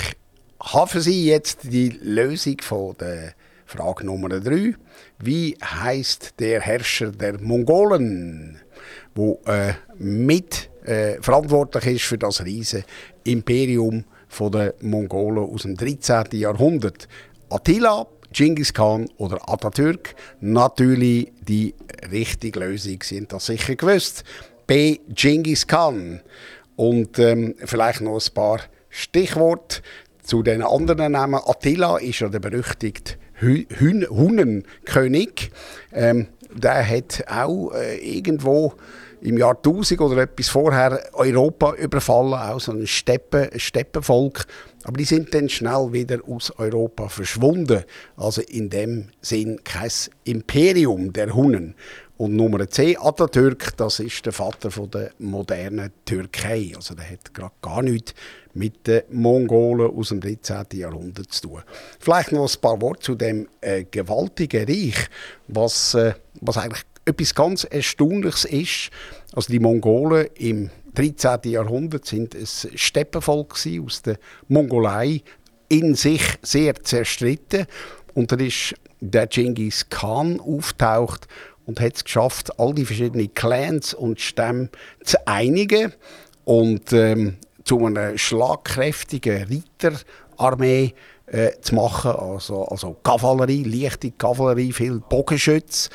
habe 0.62 1.00
Sie 1.00 1.28
jetzt 1.28 1.60
die 1.64 1.98
Lösung 2.02 2.58
von 2.60 2.94
der 3.00 3.32
Frage 3.66 4.06
Nummer 4.06 4.28
3. 4.28 4.76
Wie 5.20 5.58
heißt 5.64 6.42
der 6.42 6.60
Herrscher 6.60 7.14
der 7.14 7.40
Mongolen, 7.40 8.60
wo 9.16 9.40
äh, 9.46 9.76
mit 9.98 10.70
äh, 10.84 11.22
verantwortlich 11.22 11.86
ist 11.86 12.04
für 12.04 12.18
das 12.18 12.44
riesige 12.44 12.84
Imperium 13.24 14.04
der 14.38 14.74
Mongolen 14.82 15.50
aus 15.50 15.62
dem 15.62 15.78
13. 15.78 16.26
Jahrhundert? 16.34 17.08
Attila, 17.50 18.06
Genghis 18.34 18.74
Khan 18.74 19.10
oder 19.18 19.50
Atatürk 19.50 20.16
natürlich 20.42 21.32
die 21.48 21.74
richtige 22.12 22.60
Lösung 22.60 23.02
sind 23.02 23.32
das 23.32 23.46
sicher 23.46 23.76
gewusst. 23.76 24.24
B. 24.68 25.00
Genghis 25.10 25.66
Khan. 25.66 26.22
Und 26.76 27.18
ähm, 27.20 27.56
vielleicht 27.66 28.02
noch 28.02 28.20
ein 28.20 28.34
paar 28.34 28.60
Stichworte 28.90 29.82
zu 30.24 30.44
den 30.44 30.62
anderen 30.62 31.14
Namen. 31.14 31.40
Attila 31.46 31.98
ist 31.98 32.20
ja 32.20 32.28
der 32.28 32.40
berüchtigte 32.40 33.14
Hunnenkönig. 33.42 35.52
Ähm, 35.94 36.28
der 36.54 36.88
hat 36.88 37.24
auch 37.30 37.72
äh, 37.72 37.98
irgendwo 37.98 38.74
im 39.22 39.38
Jahr 39.38 39.56
1000 39.56 40.02
oder 40.02 40.24
etwas 40.24 40.50
vorher 40.50 41.10
Europa 41.14 41.74
überfallen, 41.74 42.34
auch 42.34 42.60
so 42.60 42.72
ein 42.72 42.86
Steppen, 42.86 43.48
Steppenvolk. 43.58 44.46
Aber 44.88 44.98
die 45.00 45.04
sind 45.04 45.34
dann 45.34 45.50
schnell 45.50 45.92
wieder 45.92 46.20
aus 46.30 46.50
Europa 46.58 47.10
verschwunden. 47.10 47.84
Also 48.16 48.42
in 48.42 48.70
dem 48.70 49.10
Sinn 49.20 49.60
kein 49.66 49.92
Imperium 50.24 51.12
der 51.12 51.36
Hunnen. 51.36 51.76
Und 52.16 52.38
Nummer 52.38 52.70
10, 52.70 52.98
Atatürk, 52.98 53.76
das 53.76 54.00
ist 54.00 54.26
der 54.26 54.32
Vater 54.32 54.72
von 54.72 54.90
der 54.90 55.12
modernen 55.20 55.92
Türkei. 56.06 56.72
Also 56.74 56.96
der 56.96 57.10
hat 57.10 57.34
gerade 57.34 57.54
gar 57.62 57.82
nichts 57.84 58.14
mit 58.54 58.88
den 58.88 59.02
Mongolen 59.12 59.92
aus 59.92 60.08
dem 60.08 60.22
13. 60.22 60.66
Jahrhundert 60.72 61.34
zu 61.34 61.50
tun. 61.50 61.64
Vielleicht 62.00 62.32
noch 62.32 62.50
ein 62.50 62.62
paar 62.62 62.82
Worte 62.82 63.02
zu 63.02 63.16
dem 63.16 63.50
äh, 63.60 63.84
gewaltigen 63.84 64.70
Reich, 64.70 65.10
was, 65.50 65.96
äh, 65.96 66.14
was 66.40 66.58
eigentlich 66.58 66.84
etwas 67.04 67.36
ganz 67.36 67.66
Erstaunliches 67.66 68.46
ist. 68.46 68.90
Also 69.34 69.52
die 69.52 69.60
Mongolen 69.60 70.28
im 70.36 70.70
13. 70.98 71.52
Jahrhundert 71.52 72.06
sind 72.06 72.34
ein 72.34 72.48
Steppenvolk 72.48 73.56
aus 73.86 74.02
der 74.02 74.18
Mongolei, 74.48 75.22
in 75.70 75.94
sich 75.94 76.24
sehr 76.42 76.76
zerstritten. 76.76 77.68
Und 78.16 78.32
da 78.32 78.38
ist 78.38 78.74
der 79.00 79.28
Genghis 79.28 79.90
Khan 79.90 80.40
auftaucht 80.40 81.28
und 81.68 81.80
hat 81.80 81.98
es 81.98 82.04
geschafft, 82.04 82.60
all 82.60 82.74
die 82.74 82.86
verschiedenen 82.86 83.32
Clans 83.34 83.94
und 83.94 84.20
Stämme 84.20 84.70
zu 85.04 85.18
einigen 85.28 85.94
und 86.46 86.92
ähm, 86.94 87.38
zu 87.64 87.86
einer 87.86 88.18
schlagkräftigen 88.18 89.64
Reiterarmee 89.84 90.94
äh, 91.28 91.52
zu 91.62 91.76
machen. 91.76 92.12
Also, 92.12 92.64
also 92.66 92.96
Kavallerie, 93.04 93.64
leichte 93.64 94.12
Kavallerie, 94.12 94.72
viel 94.72 95.00
Bogenschütze. 95.00 95.90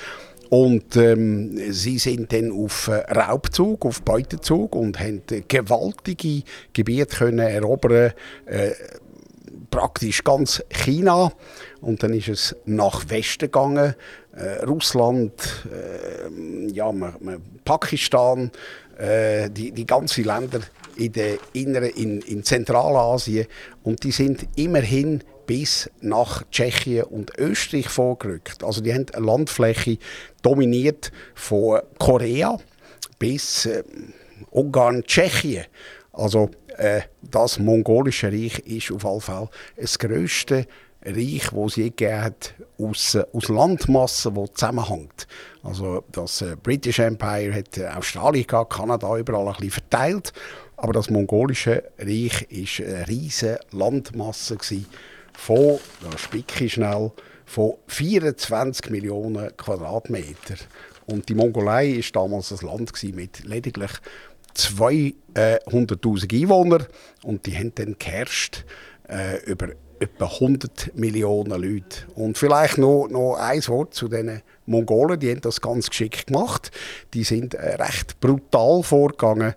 Und 0.53 0.97
ähm, 0.97 1.73
sie 1.73 1.99
sind 1.99 2.31
dann 2.31 2.53
auf 2.53 2.88
äh, 2.88 3.11
Raubzug, 3.11 3.87
auf 3.87 4.03
Beutezug 4.03 4.77
und 4.77 5.01
haben 5.01 5.23
gewaltige 5.49 6.43
Gebiete 6.75 7.17
können 7.17 7.38
erobern, 7.38 8.12
äh, 8.45 8.73
praktisch 9.71 10.23
ganz 10.23 10.62
China. 10.69 11.33
Und 11.81 12.03
dann 12.03 12.12
ist 12.12 12.29
es 12.29 12.57
nach 12.67 13.09
Westen 13.09 13.47
gegangen, 13.47 13.95
äh, 14.37 14.62
Russland, 14.67 15.33
äh, 15.73 16.71
ja, 16.71 16.93
Pakistan, 17.65 18.51
äh, 18.99 19.49
die, 19.49 19.73
die 19.73 19.87
ganzen 19.87 20.25
Länder 20.25 20.61
in, 20.97 21.12
der 21.12 21.38
inneren, 21.55 21.88
in, 21.88 22.21
in 22.21 22.45
Zentralasien. 22.45 23.47
Und 23.85 24.05
die 24.05 24.12
sind 24.12 24.47
immerhin 24.57 25.25
bis 25.53 25.91
nach 26.01 26.45
Tschechien 26.51 27.05
und 27.05 27.37
Österreich 27.37 27.87
vorgerückt. 27.87 28.65
Also 28.65 28.81
die 28.81 28.91
haben 28.95 29.05
eine 29.12 29.27
Landfläche 29.27 29.99
dominiert 30.41 31.12
von 31.35 31.83
Korea 31.99 32.57
bis 33.19 33.67
äh, 33.67 33.85
Ungarn, 34.51 35.03
Tschechien. 35.05 35.67
Also 36.15 36.49
äh, 36.79 37.03
das 37.21 37.59
mongolische 37.59 38.29
Reich 38.29 38.61
ist 38.61 38.91
auf 38.93 39.05
jeden 39.05 39.21
Fall 39.21 39.51
das 39.77 39.99
grösste 39.99 40.67
Reich, 41.05 41.51
das 41.51 41.67
es 41.67 41.77
je 41.77 41.85
gegeben 41.91 42.23
hat, 42.23 42.55
aus, 42.79 43.15
äh, 43.15 43.27
aus 43.35 43.49
Landmassen, 43.51 44.35
die 44.35 44.55
zusammenhängt. 44.55 45.27
Also 45.62 46.03
das 46.12 46.41
äh, 46.41 46.57
British 46.62 46.99
Empire 46.99 47.53
hat 47.55 47.77
äh, 47.77 47.88
Australien 47.88 48.47
gehabt, 48.47 48.73
Kanada 48.73 49.19
überall 49.19 49.49
ein 49.49 49.53
bisschen 49.53 49.71
verteilt, 49.71 50.33
aber 50.79 50.95
das 50.95 51.11
mongolische 51.11 51.83
Reich 51.99 52.47
war 52.51 52.87
eine 52.87 53.07
riesige 53.07 53.61
Landmasse 53.71 54.57
gewesen, 54.57 54.87
von, 55.35 55.79
da 56.01 56.16
spicke 56.18 56.64
ich 56.64 56.75
schnell, 56.75 57.12
von 57.45 57.75
24 57.87 58.90
Millionen 58.90 59.57
Quadratmeter. 59.57 60.57
Und 61.07 61.29
die 61.29 61.35
Mongolei 61.35 61.97
war 61.97 62.23
damals 62.23 62.53
ein 62.53 62.66
Land 62.66 62.92
mit 63.14 63.45
lediglich 63.45 63.90
200'000 64.57 66.42
Einwohnern 66.42 66.87
und 67.23 67.47
die 67.47 67.57
haben 67.57 67.75
dann 67.75 67.97
geherrscht 67.99 68.64
äh, 69.09 69.42
über 69.45 69.68
etwa 69.99 70.27
100 70.27 70.97
Millionen 70.97 71.62
Leute. 71.62 72.07
Und 72.14 72.37
vielleicht 72.37 72.79
noch, 72.79 73.09
noch 73.09 73.37
ein 73.37 73.66
Wort 73.68 73.95
zu 73.95 74.09
den 74.09 74.42
Mongolen, 74.66 75.18
die 75.18 75.31
haben 75.31 75.40
das 75.40 75.61
ganz 75.61 75.88
geschickt 75.88 76.27
gemacht. 76.27 76.71
Die 77.14 77.25
sind 77.25 77.55
äh, 77.55 77.77
recht 77.77 78.18
brutal 78.21 78.83
vorgegangen. 78.83 79.55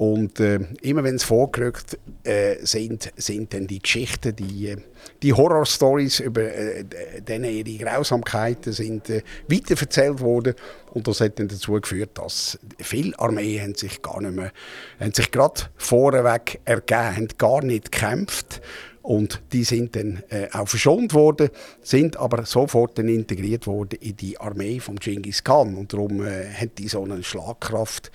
Und 0.00 0.40
äh, 0.40 0.60
immer 0.80 1.04
wenn 1.04 1.16
es 1.16 1.24
vorgerückt 1.24 1.98
äh, 2.24 2.56
sind, 2.62 3.12
sind 3.18 3.52
dann 3.52 3.66
die 3.66 3.80
Geschichten, 3.80 4.34
die, 4.34 4.68
äh, 4.68 4.78
die 5.22 5.34
Horror-Stories 5.34 6.20
über 6.20 6.40
äh, 6.40 6.84
ihre 7.28 7.84
Grausamkeiten 7.84 8.72
sind 8.72 9.10
äh, 9.10 9.22
weiterverzählt 9.46 10.20
worden. 10.20 10.54
Und 10.94 11.06
das 11.06 11.20
hat 11.20 11.38
dann 11.38 11.48
dazu 11.48 11.72
geführt, 11.72 12.12
dass 12.14 12.58
viele 12.78 13.18
Armeen 13.18 13.74
sich 13.74 14.00
gar 14.00 14.22
nicht 14.22 14.34
mehr, 14.34 14.52
haben 14.98 15.12
sich 15.12 15.30
gerade 15.30 15.64
vorweg 15.76 16.60
ergeben, 16.64 17.16
haben 17.16 17.28
gar 17.36 17.62
nicht 17.62 17.92
gekämpft. 17.92 18.62
Und 19.02 19.42
die 19.52 19.64
sind 19.64 19.96
dann 19.96 20.22
äh, 20.30 20.48
auch 20.52 20.68
verschont 20.68 21.12
worden, 21.12 21.50
sind 21.82 22.16
aber 22.16 22.46
sofort 22.46 22.96
dann 22.96 23.08
integriert 23.08 23.66
worden 23.66 23.98
in 24.00 24.16
die 24.16 24.38
Armee 24.40 24.80
von 24.80 24.96
Genghis 24.96 25.44
Khan. 25.44 25.74
Und 25.74 25.92
darum 25.92 26.24
äh, 26.24 26.48
hat 26.54 26.78
die 26.78 26.88
so 26.88 27.04
eine 27.04 27.22
Schlagkraft 27.22 28.10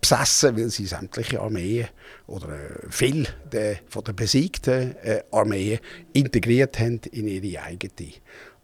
besessen, 0.00 0.56
weil 0.56 0.70
sie 0.70 0.86
sämtliche 0.86 1.40
Armeen 1.40 1.88
oder 2.26 2.48
äh, 2.48 2.86
viele 2.90 3.26
der, 3.50 3.78
von 3.88 4.04
den 4.04 4.16
besiegten 4.16 4.96
äh, 5.02 5.22
Armeen 5.30 5.78
integriert 6.12 6.78
haben 6.78 7.00
in 7.10 7.28
ihre 7.28 7.62
eigene. 7.62 8.12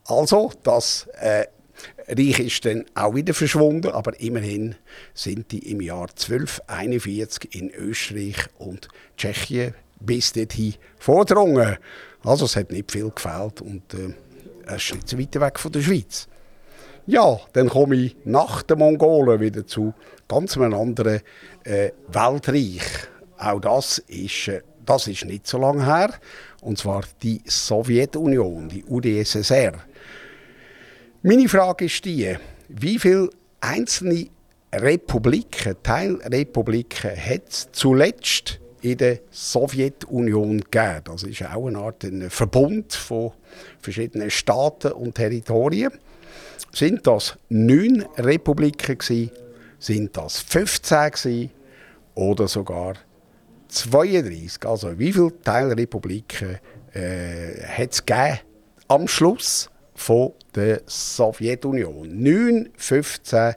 Also, 0.05 0.53
das 0.63 1.09
äh, 1.21 1.47
Reich 2.09 2.41
ist 2.41 2.65
dann 2.65 2.85
auch 2.95 3.15
wieder 3.15 3.35
verschwunden, 3.35 3.89
aber 3.89 4.19
immerhin 4.21 4.75
sind 5.15 5.53
die 5.53 5.71
im 5.71 5.81
Jahr 5.81 6.09
1241 6.09 7.55
in 7.55 7.71
Österreich 7.71 8.37
und 8.59 8.89
Tschechien 9.17 9.75
bis 10.01 10.33
dorthin 10.33 10.75
vordrungen. 10.99 11.77
Also 12.25 12.45
es 12.45 12.57
hat 12.57 12.71
nicht 12.71 12.93
viel 12.93 13.11
gefehlt 13.11 13.61
und 13.61 13.95
äh, 13.95 14.15
es 14.67 14.85
ist 14.85 14.95
nicht 14.95 15.09
so 15.09 15.19
weit 15.19 15.41
weg 15.41 15.59
von 15.59 15.73
der 15.73 15.83
Schweiz. 15.83 16.29
Ja, 17.07 17.41
dann 17.53 17.69
komme 17.69 17.97
ich 17.97 18.17
nach 18.25 18.63
den 18.63 18.79
Mongolen 18.79 19.41
wieder 19.41 19.67
zu 19.67 19.93
ganz 20.29 20.57
einem 20.57 20.75
anderen 20.75 21.21
äh, 21.65 21.91
Weltreich. 22.07 22.83
Auch 23.39 23.61
das 23.61 23.99
ist, 23.99 24.47
äh, 24.47 24.63
das 24.87 25.09
ist 25.09 25.25
nicht 25.25 25.49
so 25.49 25.59
lange 25.59 25.85
her. 25.85 26.15
Und 26.61 26.79
zwar 26.79 27.03
die 27.21 27.43
Sowjetunion, 27.45 28.69
die 28.69 28.85
UdSSR. 28.85 29.73
Meine 31.23 31.49
Frage 31.49 31.87
ist 31.87 32.05
die, 32.05 32.37
wie 32.69 32.99
viele 33.01 33.31
einzelne 33.61 34.29
Republiken, 34.73 35.77
Teilrepubliken 35.83 37.11
hat 37.17 37.49
es 37.49 37.69
zuletzt 37.73 38.61
in 38.81 38.99
der 38.99 39.19
Sowjetunion 39.33 40.61
gegeben. 40.61 41.03
Das 41.05 41.25
ist 41.25 41.43
auch 41.45 41.67
eine 41.67 41.79
Art 41.79 42.05
ein 42.05 42.31
Verbund 42.31 42.93
von 42.93 43.33
verschiedenen 43.81 44.31
Staaten 44.31 44.93
und 44.93 45.17
Territorien. 45.17 45.93
Sind 46.73 47.07
das 47.07 47.37
neun 47.49 48.05
Republiken 48.17 48.99
gewesen? 48.99 49.31
Sind 49.79 50.17
das 50.17 50.41
15 50.41 51.11
gewesen? 51.11 51.51
Oder 52.15 52.47
sogar 52.49 52.95
32? 53.69 54.67
Also 54.67 54.99
wie 54.99 55.13
viele 55.13 55.33
Teilrepubliken 55.43 56.59
äh, 56.93 57.63
hat 57.67 57.93
es 57.93 58.03
am 58.89 59.09
Schluss 59.09 59.71
von 59.95 60.33
der 60.55 60.83
Sowjetunion? 60.87 62.23
9, 62.23 62.71
15 62.77 63.55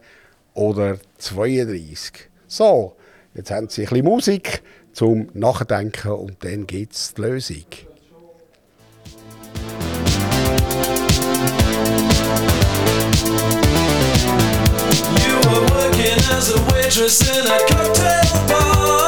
oder 0.54 0.98
32? 1.18 2.30
So, 2.48 2.96
jetzt 3.34 3.52
haben 3.52 3.70
Sie 3.70 3.84
ein 3.84 3.90
bisschen 3.90 4.06
Musik 4.06 4.64
zum 4.94 5.30
Nachdenken 5.34 6.12
und 6.12 6.44
dann 6.44 6.66
gibt 6.66 6.94
es 6.94 7.14
die 7.14 7.22
Lösung. 7.22 7.66
As 16.36 16.50
a 16.50 16.62
waitress 16.74 17.22
in 17.30 17.48
a 17.48 17.58
cocktail 17.66 18.48
bar. 18.48 19.05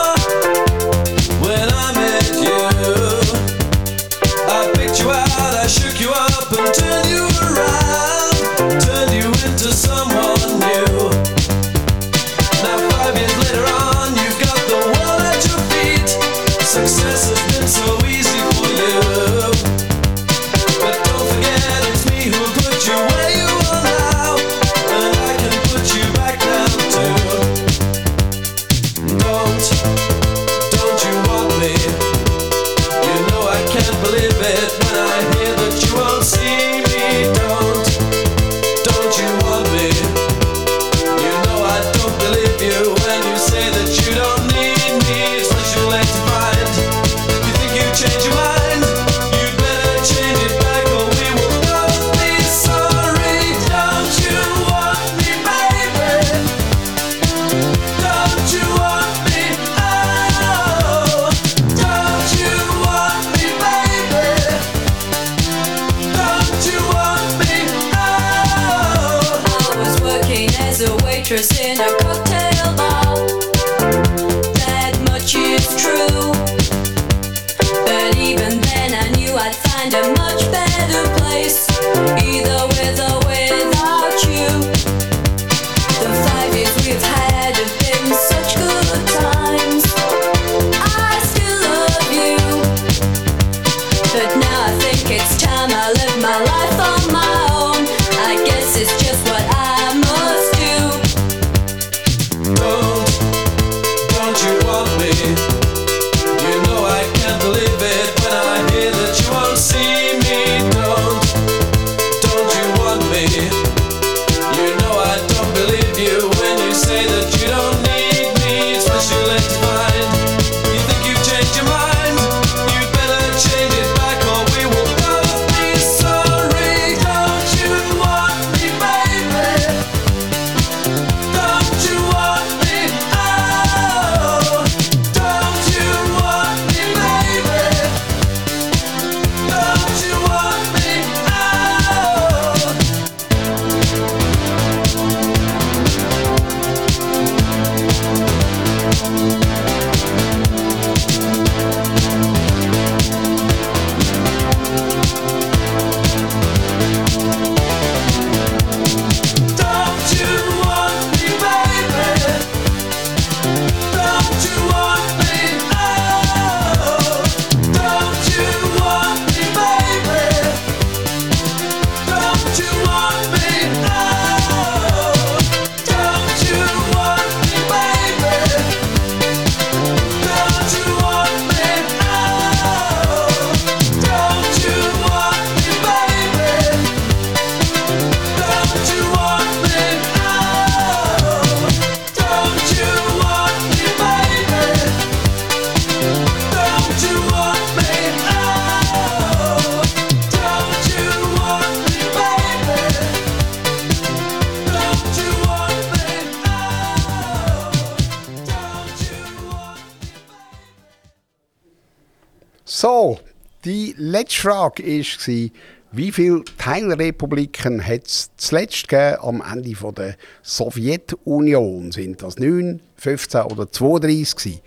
So, 212.79 213.17
die 213.65 213.95
letzte 213.97 214.39
Frage 214.39 214.83
war, 214.83 215.49
wie 215.93 216.11
viele 216.11 216.43
Teilrepubliken 216.59 217.83
hat 217.83 218.05
es 218.05 218.29
zuletzt 218.37 218.87
gegeben 218.87 219.17
am 219.19 219.41
Ende 219.51 219.73
von 219.75 219.95
der 219.95 220.15
Sowjetunion? 220.43 221.91
Sind 221.91 222.21
das 222.21 222.37
9, 222.37 222.79
15 222.97 223.41
oder 223.41 223.71
32 223.71 224.35
gewesen? 224.35 224.61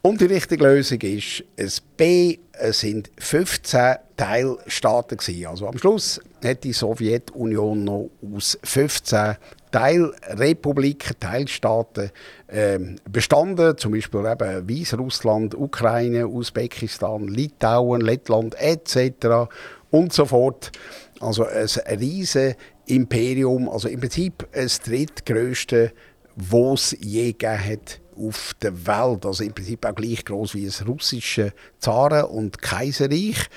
Und 0.00 0.22
die 0.22 0.24
richtige 0.24 0.64
Lösung 0.64 1.02
ist 1.02 1.44
ein 1.58 1.70
B, 1.98 2.38
es 2.52 2.80
sind 2.80 3.10
15 3.18 3.96
Teilstaaten 4.16 5.18
gewesen. 5.18 5.46
Also 5.48 5.68
am 5.68 5.76
Schluss 5.76 6.22
hat 6.42 6.64
die 6.64 6.72
Sowjetunion 6.72 7.84
noch 7.84 8.08
aus 8.34 8.58
15 8.64 9.36
Teilrepubliken, 9.70 11.16
Teilstaaten 11.18 12.10
ähm, 12.48 12.96
bestanden, 13.10 13.76
zum 13.76 13.92
Beispiel 13.92 14.20
eben 14.20 14.68
Weißrussland, 14.68 15.54
Ukraine, 15.54 16.28
Usbekistan, 16.28 17.28
Litauen, 17.28 18.00
Lettland 18.00 18.54
etc. 18.60 19.50
und 19.90 20.12
so 20.12 20.24
fort. 20.24 20.72
Also 21.20 21.44
ein 21.44 21.98
riesen 21.98 22.54
Imperium, 22.86 23.68
also 23.68 23.88
im 23.88 24.00
Prinzip 24.00 24.46
das 24.52 24.80
drittgrößte, 24.80 25.92
was 26.36 26.92
es 26.92 26.98
je 27.00 27.32
gegeben 27.32 27.64
hat 27.64 28.00
auf 28.16 28.54
der 28.62 28.86
Welt. 28.86 29.26
Also 29.26 29.44
im 29.44 29.52
Prinzip 29.52 29.84
auch 29.84 29.94
gleich 29.94 30.24
groß 30.24 30.54
wie 30.54 30.66
das 30.66 30.86
russische 30.86 31.52
Zaren- 31.78 32.24
und 32.24 32.60
Kaiserreich. 32.60 33.48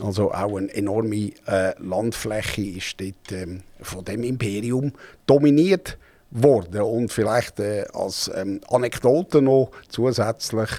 Also 0.00 0.32
auch 0.32 0.56
eine 0.56 0.72
enorme 0.72 1.32
äh, 1.46 1.74
Landfläche 1.80 2.62
ist 2.62 3.00
dort 3.00 3.32
ähm, 3.32 3.62
von 3.80 4.04
dem 4.04 4.22
Imperium 4.22 4.92
dominiert 5.26 5.98
worden. 6.30 6.82
Und 6.82 7.12
vielleicht 7.12 7.58
äh, 7.58 7.84
als 7.92 8.30
ähm, 8.34 8.60
Anekdote 8.68 9.42
noch 9.42 9.70
zusätzlich, 9.88 10.70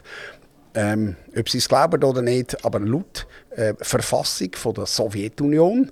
ähm, 0.74 1.18
ob 1.38 1.50
Sie 1.50 1.58
es 1.58 1.68
glauben 1.68 2.04
oder 2.04 2.22
nicht, 2.22 2.64
aber 2.64 2.80
laut 2.80 3.28
äh, 3.52 3.74
Verfassung 3.82 4.52
von 4.54 4.74
der 4.76 4.86
Sowjetunion 4.86 5.92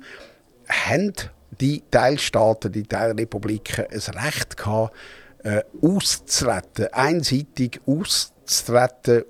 haben 0.70 1.14
die 1.60 1.84
Teilstaaten, 1.92 2.72
die 2.72 2.84
Teilrepubliken, 2.84 3.88
ein 3.92 4.20
Recht 4.24 4.56
gehabt, 4.56 4.96
äh, 5.44 5.64
auszutreten, 5.82 6.94
einseitig 6.94 7.82
auszutreten 7.86 8.37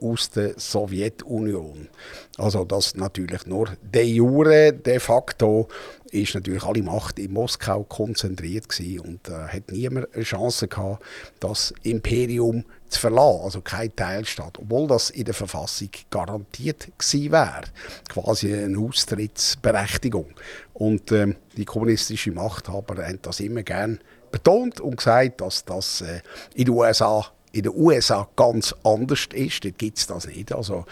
aus 0.01 0.29
der 0.29 0.53
Sowjetunion. 0.57 1.89
Also 2.37 2.65
das 2.65 2.95
natürlich 2.95 3.45
nur 3.45 3.69
de 3.81 4.03
jure, 4.03 4.73
de 4.73 4.99
facto 4.99 5.67
ist 6.11 6.35
natürlich 6.35 6.63
alle 6.63 6.83
Macht 6.83 7.19
in 7.19 7.33
Moskau 7.33 7.83
konzentriert 7.83 8.69
gewesen 8.69 8.99
und 8.99 9.29
äh, 9.29 9.33
hat 9.33 9.71
niemand 9.71 10.13
eine 10.13 10.23
Chance 10.23 10.67
gehabt, 10.67 11.03
das 11.39 11.73
Imperium 11.83 12.63
zu 12.89 12.99
verlassen, 12.99 13.41
also 13.43 13.61
kein 13.61 13.93
Teilstaat, 13.95 14.57
obwohl 14.59 14.87
das 14.87 15.09
in 15.09 15.25
der 15.25 15.33
Verfassung 15.33 15.89
garantiert 16.09 16.87
gewesen 16.97 17.31
wäre, 17.31 17.63
quasi 18.07 18.53
eine 18.53 18.77
Austrittsberechtigung. 18.77 20.27
Und 20.73 21.11
ähm, 21.11 21.35
die 21.57 21.65
kommunistische 21.65 22.31
Machthaber 22.31 23.05
haben 23.05 23.19
das 23.21 23.39
immer 23.39 23.63
gern 23.63 23.99
betont 24.31 24.79
und 24.79 24.97
gesagt, 24.97 25.41
dass 25.41 25.65
das 25.65 26.01
äh, 26.01 26.21
in 26.53 26.65
den 26.65 26.73
USA 26.75 27.25
in 27.51 27.63
den 27.63 27.73
USA 27.75 28.27
ganz 28.35 28.73
anders 28.83 29.27
ist. 29.33 29.63
Dort 29.63 29.77
gibt 29.77 29.97
es 29.97 30.07
das 30.07 30.27
nicht. 30.27 30.53
Also 30.53 30.85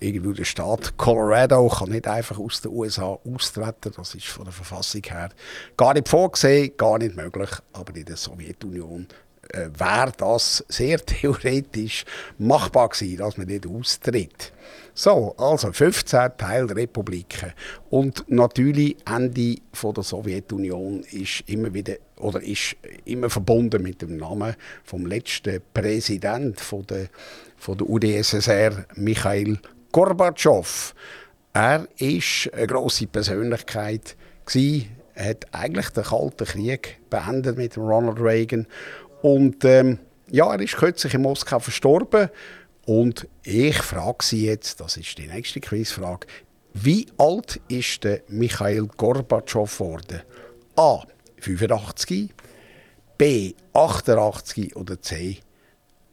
irgendwo 0.00 0.32
der 0.32 0.44
Staat 0.44 0.96
Colorado 0.96 1.68
kann 1.68 1.90
nicht 1.90 2.06
einfach 2.06 2.38
aus 2.38 2.60
den 2.60 2.72
USA 2.72 3.18
austreten. 3.24 3.92
Das 3.96 4.14
ist 4.14 4.26
von 4.26 4.44
der 4.44 4.52
Verfassung 4.52 5.02
her 5.04 5.30
gar 5.76 5.94
nicht 5.94 6.08
vorgesehen, 6.08 6.72
gar 6.76 6.98
nicht 6.98 7.16
möglich. 7.16 7.50
Aber 7.72 7.94
in 7.94 8.04
der 8.04 8.16
Sowjetunion 8.16 9.06
äh, 9.50 9.68
wäre 9.76 10.12
das 10.16 10.64
sehr 10.68 10.98
theoretisch 11.06 12.04
machbar 12.38 12.88
gewesen, 12.88 13.18
dass 13.18 13.36
man 13.36 13.46
nicht 13.46 13.66
austritt. 13.66 14.52
So, 14.98 15.34
also 15.36 15.72
15 15.72 16.38
Teilrepubliken. 16.38 17.52
Und 17.90 18.24
natürlich 18.28 18.96
Ende 19.06 19.56
von 19.74 19.92
der 19.92 20.02
Sowjetunion 20.02 21.04
ist 21.10 21.44
immer 21.48 21.74
wieder 21.74 21.96
oder 22.16 22.42
ist 22.42 22.76
immer 23.04 23.28
verbunden 23.28 23.82
mit 23.82 24.00
dem 24.00 24.16
Namen 24.16 24.56
vom 24.84 25.04
letzten 25.04 25.60
Präsident 25.74 26.58
von 26.60 26.86
der, 26.86 27.08
von 27.58 27.76
der 27.76 27.90
UdSSR, 27.90 28.86
Michail 28.94 29.58
Gorbatschow. 29.92 30.94
Er 31.52 31.86
ist 31.98 32.50
eine 32.54 32.66
große 32.66 33.06
Persönlichkeit 33.08 34.16
gewesen, 34.46 34.96
hat 35.14 35.44
eigentlich 35.52 35.90
den 35.90 36.04
Kalten 36.04 36.46
Krieg 36.46 37.00
beendet 37.10 37.58
mit 37.58 37.76
Ronald 37.76 38.18
Reagan 38.18 38.66
und 39.20 39.62
ähm, 39.66 39.98
ja, 40.30 40.50
er 40.50 40.60
ist 40.60 40.76
kürzlich 40.76 41.12
in 41.12 41.20
Moskau 41.22 41.58
verstorben. 41.58 42.30
Und 42.86 43.26
ich 43.42 43.76
frage 43.78 44.24
Sie 44.24 44.46
jetzt, 44.46 44.80
das 44.80 44.96
ist 44.96 45.18
die 45.18 45.26
nächste 45.26 45.60
Quizfrage, 45.60 46.28
wie 46.72 47.06
alt 47.18 47.60
ist 47.68 48.04
der 48.04 48.22
Michail 48.28 48.86
Gorbatschow 48.86 49.70
geworden? 49.70 50.22
A. 50.76 51.02
85, 51.40 52.30
B 53.18 53.54
88 53.72 54.76
oder 54.76 55.00
C 55.00 55.38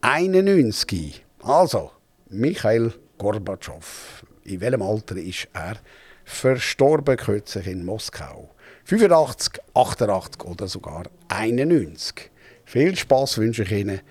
91? 0.01 1.23
Also, 1.43 1.91
Michael 2.29 2.93
Gorbatschow. 3.19 4.25
In 4.43 4.61
welchem 4.61 4.81
Alter 4.81 5.17
ist 5.17 5.47
er 5.53 5.77
verstorben 6.25 7.17
kürzlich 7.17 7.67
in 7.67 7.85
Moskau? 7.85 8.49
85, 8.85 9.61
88 9.75 10.43
oder 10.43 10.67
sogar 10.67 11.03
91? 11.27 12.31
Viel 12.65 12.95
Spaß 12.95 13.37
wünsche 13.37 13.63
ich 13.63 13.71
Ihnen 13.71 14.01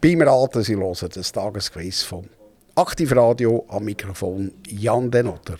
beim 0.00 0.22
Raten. 0.22 0.62
Sie 0.62 0.76
hören 0.76 1.08
das 1.14 1.32
Tagesquiz 1.32 2.02
vom 2.02 2.24
Aktivradio 2.74 3.64
am 3.68 3.84
Mikrofon 3.84 4.52
Jan 4.66 5.10
Denotter. 5.10 5.58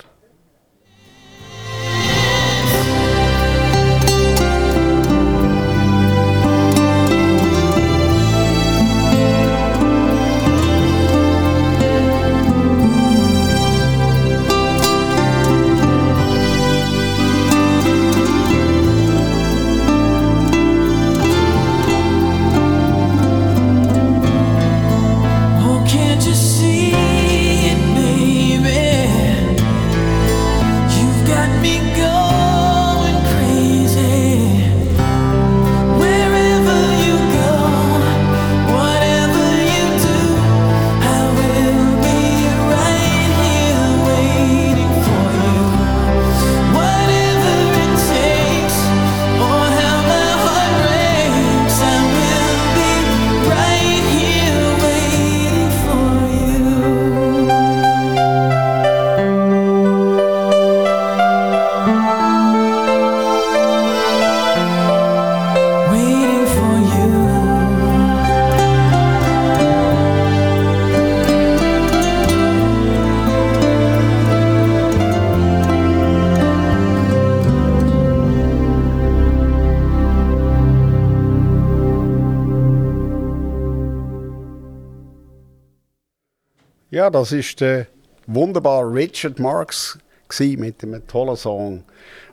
Das 87.12 87.32
ist 87.32 87.61
der 87.61 87.88
wunderbare 88.28 88.92
Richard 88.92 89.40
Marx 89.40 89.98
mit 90.38 90.84
einem 90.84 91.04
tollen 91.08 91.34
Song. 91.34 91.82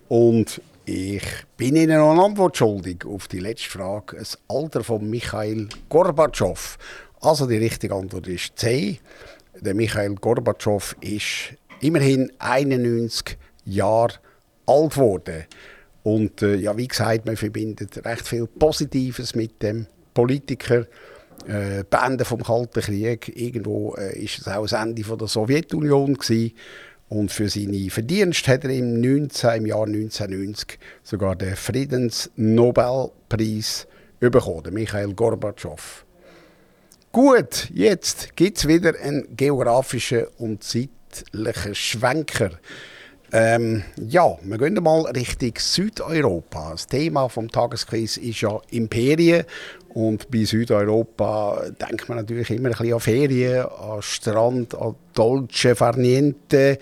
Und 0.08 0.62
ich 0.86 1.24
bin 1.58 1.76
Ihnen 1.76 1.98
noch 1.98 2.12
eine 2.12 2.24
Antwort 2.24 2.58
schuldig 2.58 3.04
auf 3.06 3.28
die 3.28 3.40
letzte 3.40 3.72
Frage. 3.72 4.18
Das 4.18 4.38
Alter 4.48 4.84
von 4.84 5.10
Michael 5.10 5.68
Gorbatschow. 5.90 6.78
Also 7.22 7.48
die 7.48 7.58
richtige 7.58 7.96
Antwort 7.96 8.28
ist 8.28 8.58
C. 8.60 9.00
Der 9.60 9.74
Michael 9.74 10.14
Gorbatschow 10.16 10.96
ist 11.02 11.56
immerhin 11.82 12.32
91 12.38 13.38
Jahre 13.66 14.14
alt 14.68 14.92
geworden. 14.92 15.46
Und 16.04 16.44
äh, 16.44 16.56
ja, 16.56 16.78
wie 16.78 16.88
gesagt, 16.88 17.26
man 17.26 17.36
verbindet 17.36 18.06
recht 18.06 18.28
viel 18.28 18.46
Positives 18.46 19.34
mit 19.34 19.64
dem 19.64 19.88
Politiker 20.14 20.86
äh, 21.48 21.84
Beenden 21.90 22.26
vom 22.26 22.44
Kalten 22.44 22.82
Krieg. 22.82 23.32
Irgendwo 23.36 23.96
äh, 23.96 24.20
ist 24.20 24.38
es 24.40 24.48
auch 24.48 24.64
das 24.64 24.74
Ende 24.74 25.04
von 25.04 25.18
der 25.18 25.28
Sowjetunion 25.28 26.14
gewesen. 26.16 26.54
Und 27.10 27.32
für 27.32 27.48
seine 27.48 27.90
Verdienste 27.90 28.52
hat 28.52 28.66
er 28.66 28.72
im, 28.72 29.00
19, 29.00 29.52
im 29.52 29.66
Jahr 29.66 29.86
1990 29.86 30.78
sogar 31.04 31.38
den 31.38 31.56
Friedensnobelpreis 31.56 33.88
bekommen, 34.20 34.74
Michael 34.74 35.14
Gorbatschow. 35.14 36.04
Gut, 37.14 37.70
jetzt 37.74 38.36
gibt 38.36 38.58
es 38.58 38.68
wieder 38.68 38.94
einen 39.00 39.34
geografischen 39.36 40.26
und 40.38 40.64
zeitlichen 40.64 41.74
Schwenker. 41.74 42.52
Ähm, 43.34 43.84
ja, 43.98 44.38
wir 44.42 44.58
gehen 44.58 44.76
mal 44.76 45.02
Richtung 45.02 45.54
Südeuropa. 45.58 46.72
Das 46.72 46.88
Thema 46.88 47.28
vom 47.28 47.52
Tagesquiz 47.52 48.18
ist 48.18 48.42
ja 48.42 48.60
Imperien. 48.70 49.44
Und 49.90 50.32
bei 50.32 50.46
Südeuropa 50.46 51.64
denkt 51.82 52.08
man 52.08 52.20
natürlich 52.20 52.52
immer 52.52 52.70
ein 52.70 52.72
bisschen 52.72 52.94
an 52.94 53.00
Ferien, 53.00 53.66
an 53.66 54.02
Strand, 54.02 54.76
an 54.76 54.96
Dolce 55.14 55.76
Farniente. 55.76 56.80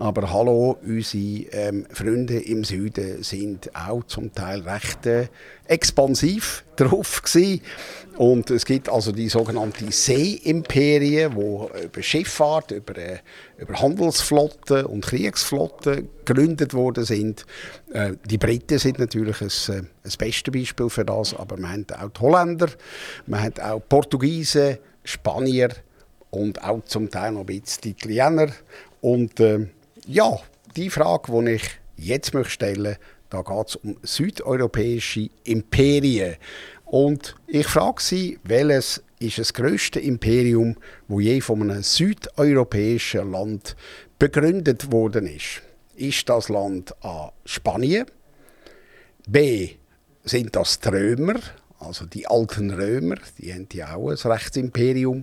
Aber 0.00 0.32
hallo, 0.32 0.78
unsere 0.82 1.44
ähm, 1.52 1.84
Freunde 1.92 2.40
im 2.40 2.64
Süden 2.64 3.22
sind 3.22 3.70
auch 3.76 4.02
zum 4.04 4.32
Teil 4.32 4.62
recht 4.62 5.04
äh, 5.04 5.28
expansiv 5.66 6.64
drauf 6.76 7.20
gewesen. 7.20 7.60
Und 8.16 8.48
es 8.48 8.64
gibt 8.64 8.88
also 8.88 9.12
die 9.12 9.28
sogenannten 9.28 9.92
Seeimperien, 9.92 11.34
wo 11.34 11.70
über 11.84 12.02
Schifffahrt, 12.02 12.70
über, 12.70 12.96
äh, 12.96 13.18
über 13.58 13.78
Handelsflotten 13.78 14.86
und 14.86 15.04
Kriegsflotten 15.04 16.08
gegründet 16.24 16.72
worden 16.72 17.04
sind. 17.04 17.44
Äh, 17.92 18.14
die 18.24 18.38
Briten 18.38 18.78
sind 18.78 19.00
natürlich 19.00 19.42
ein, 19.42 19.48
äh, 19.48 19.82
das 20.02 20.16
beste 20.16 20.50
Beispiel 20.50 20.88
für 20.88 21.04
das, 21.04 21.34
aber 21.34 21.58
man 21.58 21.72
hat 21.72 21.92
auch 21.92 22.08
die 22.08 22.20
Holländer, 22.22 22.68
man 23.26 23.42
hat 23.42 23.60
auch 23.60 23.82
Portugiesen, 23.86 24.78
Spanier 25.04 25.68
und 26.30 26.64
auch 26.64 26.82
zum 26.86 27.10
Teil 27.10 27.32
noch 27.32 27.40
ein 27.40 27.46
bisschen 27.60 27.82
die 27.82 27.90
Italiener. 27.90 28.48
Und 29.02 29.40
äh, 29.40 29.66
ja, 30.10 30.38
die 30.76 30.90
Frage, 30.90 31.32
die 31.32 31.52
ich 31.52 31.70
jetzt 31.96 32.34
möchte 32.34 32.50
stellen 32.50 32.96
da 33.30 33.42
geht 33.42 33.68
es 33.68 33.76
um 33.76 33.96
südeuropäische 34.02 35.30
Imperien. 35.44 36.36
Und 36.84 37.36
ich 37.46 37.66
frage 37.66 38.02
Sie, 38.02 38.40
welches 38.42 39.02
ist 39.20 39.38
das 39.38 39.54
größte 39.54 40.00
Imperium, 40.00 40.76
wo 41.06 41.20
je 41.20 41.40
von 41.40 41.62
einem 41.62 41.84
südeuropäischen 41.84 43.30
Land 43.30 43.76
begründet 44.18 44.90
worden 44.90 45.26
ist? 45.26 45.62
Ist 45.94 46.28
das 46.28 46.48
Land 46.48 46.92
A. 47.04 47.30
Spanien? 47.44 48.06
B. 49.28 49.76
Sind 50.24 50.56
das 50.56 50.80
die 50.80 50.88
Römer, 50.88 51.38
also 51.78 52.06
die 52.06 52.26
alten 52.26 52.70
Römer, 52.70 53.16
die 53.38 53.54
haben 53.54 53.68
ja 53.72 53.94
auch 53.94 54.10
ein 54.10 54.16
Rechtsimperium 54.16 55.22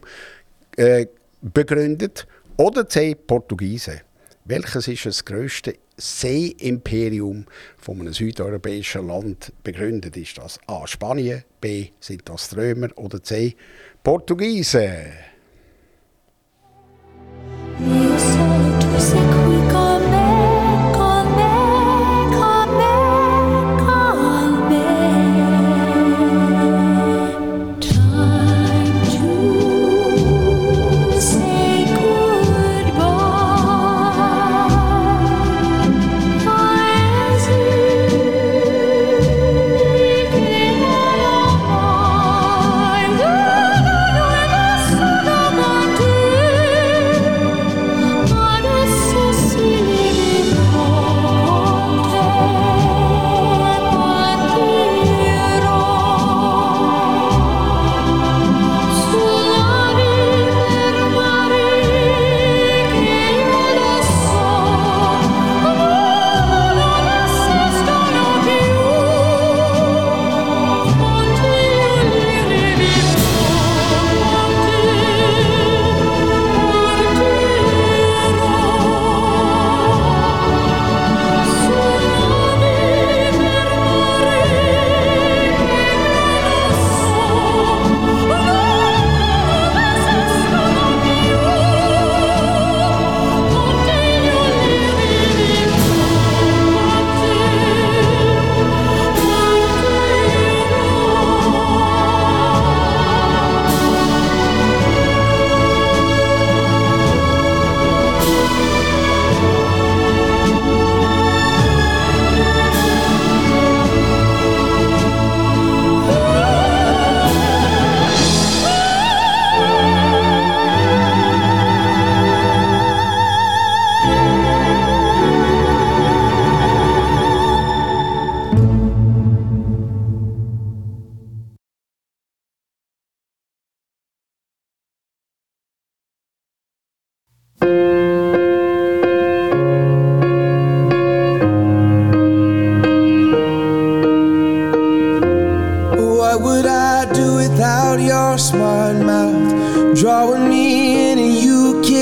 äh, 0.77 1.07
begründet? 1.41 2.25
Oder 2.55 2.87
C. 2.87 3.15
Portugiesen? 3.15 4.01
Welches 4.49 4.87
ist 4.87 5.05
das 5.05 5.25
größte 5.25 5.75
Seeimperium 5.97 7.47
von 7.77 7.99
einem 7.99 8.13
südeuropäischen 8.13 9.05
Land 9.05 9.51
begründet? 9.61 10.15
Ist 10.15 10.37
das 10.37 10.57
A. 10.67 10.87
Spanien, 10.87 11.43
B. 11.59 11.89
Sind 11.99 12.29
das 12.29 12.55
Römer 12.55 12.87
oder 12.95 13.21
C. 13.21 13.57
Portugiesen? 14.03 15.11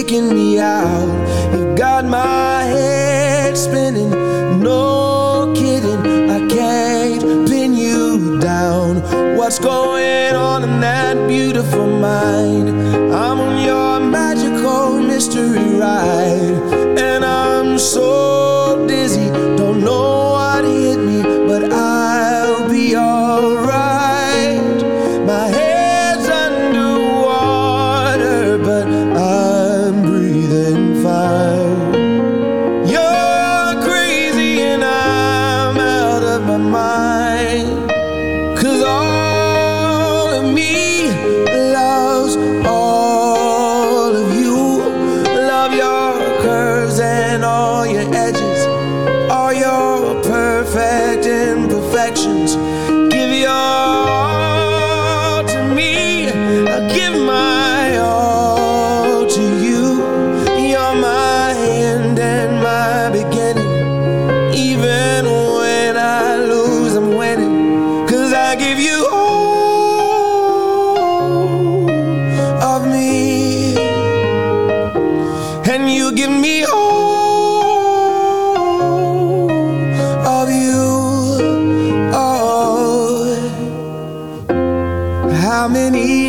Kicking 0.06 0.30
me 0.36 0.60
out. 0.60 1.54
You 1.54 1.76
got 1.76 2.06
my 2.06 2.64
head 2.64 3.58
spinning, 3.58 4.12
no 4.62 5.52
kidding. 5.56 6.30
I 6.30 6.48
can't 6.48 7.50
pin 7.50 7.74
you 7.74 8.40
down. 8.40 9.02
What's 9.36 9.58
going 9.58 10.36
on 10.36 10.64
in 10.64 10.80
that 10.82 11.28
beautiful 11.28 11.88
mind? 11.88 12.70
I'm 12.70 13.40
on 13.40 13.64
your 13.66 14.00
magical 14.00 15.00
mystery 15.00 15.80
ride, 15.80 16.35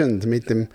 Legend 0.00 0.26
mit 0.26 0.48
dem 0.48 0.68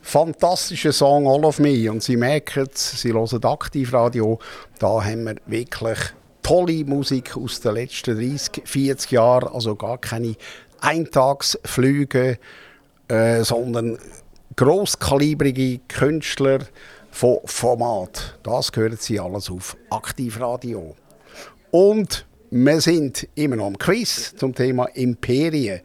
fantastischen 0.00 0.92
Song 0.92 1.28
All 1.28 1.44
of 1.44 1.60
Me. 1.60 1.90
Und 1.90 2.02
Sie 2.02 2.16
merken 2.16 2.68
es, 2.72 3.00
Sie 3.00 3.12
hören 3.12 3.44
Aktivradio. 3.44 4.40
Da 4.78 5.04
haben 5.04 5.24
wir 5.24 5.36
wirklich 5.46 5.98
tolle 6.42 6.84
Musik 6.84 7.36
aus 7.36 7.60
den 7.60 7.74
letzten 7.74 8.16
30, 8.16 8.62
40 8.64 9.12
Jahren. 9.12 9.54
Also 9.54 9.76
gar 9.76 9.98
keine 9.98 10.34
Eintagsflüge, 10.80 12.38
äh, 13.06 13.42
sondern 13.44 13.98
grosskalibrige 14.56 15.80
Künstler 15.86 16.58
von 17.12 17.38
Format. 17.44 18.38
Das 18.42 18.72
hören 18.74 18.96
Sie 18.98 19.20
alles 19.20 19.48
auf 19.48 19.76
Aktivradio. 19.90 20.96
Und 21.70 22.26
wir 22.50 22.80
sind 22.80 23.28
immer 23.36 23.56
noch 23.56 23.66
am 23.66 23.78
Quiz 23.78 24.34
zum 24.36 24.54
Thema 24.54 24.86
Imperien. 24.86 25.82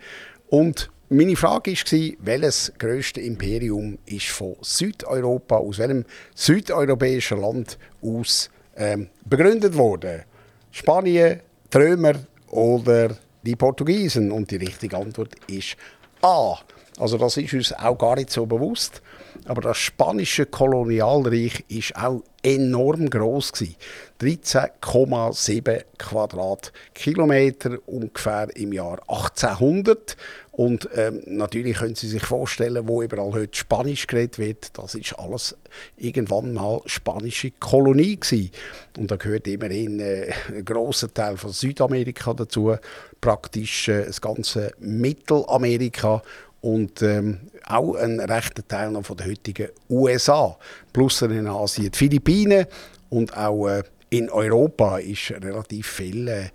Und 0.50 0.90
meine 1.10 1.36
Frage 1.36 1.72
war, 1.72 2.14
welches 2.20 2.74
grösste 2.78 3.22
Imperium 3.22 3.98
ist 4.06 4.28
von 4.28 4.56
Südeuropa, 4.62 5.58
aus 5.58 5.80
welchem 5.80 6.06
südeuropäischen 6.36 7.40
Land 7.40 7.78
aus 8.02 8.50
ähm, 8.76 9.10
begründet 9.24 9.76
worden? 9.78 10.24
Spanien, 10.72 11.40
die 11.74 11.78
Römer 11.78 12.16
oder 12.50 13.16
die 13.42 13.56
Portugiesen? 13.56 14.32
Und 14.32 14.52
die 14.52 14.58
richtige 14.58 14.98
Antwort 14.98 15.36
ist 15.48 15.78
A. 16.22 16.58
Also 17.00 17.18
das 17.18 17.38
ist 17.38 17.54
uns 17.54 17.74
auch 17.74 17.98
gar 17.98 18.16
nicht 18.16 18.32
so 18.32 18.46
bewusst. 18.46 19.02
Aber 19.46 19.62
das 19.62 19.78
spanische 19.78 20.46
Kolonialreich 20.48 21.64
ist 21.68 21.96
auch 21.96 22.24
enorm 22.42 23.10
groß 23.10 23.54
gsi. 23.54 23.76
13,7 24.20 25.84
Quadratkilometer 25.98 27.78
ungefähr 27.86 28.48
im 28.56 28.74
Jahr 28.74 29.00
1800. 29.08 30.18
Und 30.58 30.90
ähm, 30.96 31.22
natürlich 31.28 31.78
können 31.78 31.94
Sie 31.94 32.08
sich 32.08 32.26
vorstellen, 32.26 32.88
wo 32.88 33.04
überall 33.04 33.32
heute 33.32 33.56
Spanisch 33.56 34.08
geredet 34.08 34.40
wird. 34.40 34.76
Das 34.76 34.96
ist 34.96 35.14
alles 35.20 35.56
irgendwann 35.98 36.56
mal 36.56 36.82
spanische 36.88 37.52
Kolonie 37.52 38.18
gsi. 38.20 38.50
Und 38.98 39.12
da 39.12 39.18
gehört 39.18 39.46
immerhin 39.46 40.00
äh, 40.00 40.34
ein 40.48 40.66
grosser 40.66 41.14
Teil 41.14 41.38
von 41.38 41.52
Südamerika 41.52 42.34
dazu, 42.34 42.76
praktisch 43.22 43.88
äh, 43.88 44.06
das 44.06 44.20
ganze 44.20 44.72
Mittelamerika 44.80 46.24
und 46.62 47.04
ähm, 47.04 47.52
auch 47.68 47.94
ein 47.94 48.20
rechter 48.20 48.68
Teil 48.68 48.90
noch 48.90 49.06
von 49.06 49.18
der 49.18 49.28
heutigen 49.28 49.70
USA. 49.92 50.58
Plus 50.92 51.22
in 51.22 51.46
Asien 51.46 51.92
die 51.92 51.98
Philippinen 52.00 52.66
und 53.10 53.38
auch 53.38 53.68
äh, 53.68 53.84
in 54.10 54.30
Europa 54.30 55.00
ist 55.00 55.32
relativ 55.32 55.88
viel 55.88 56.28
äh, 56.28 56.50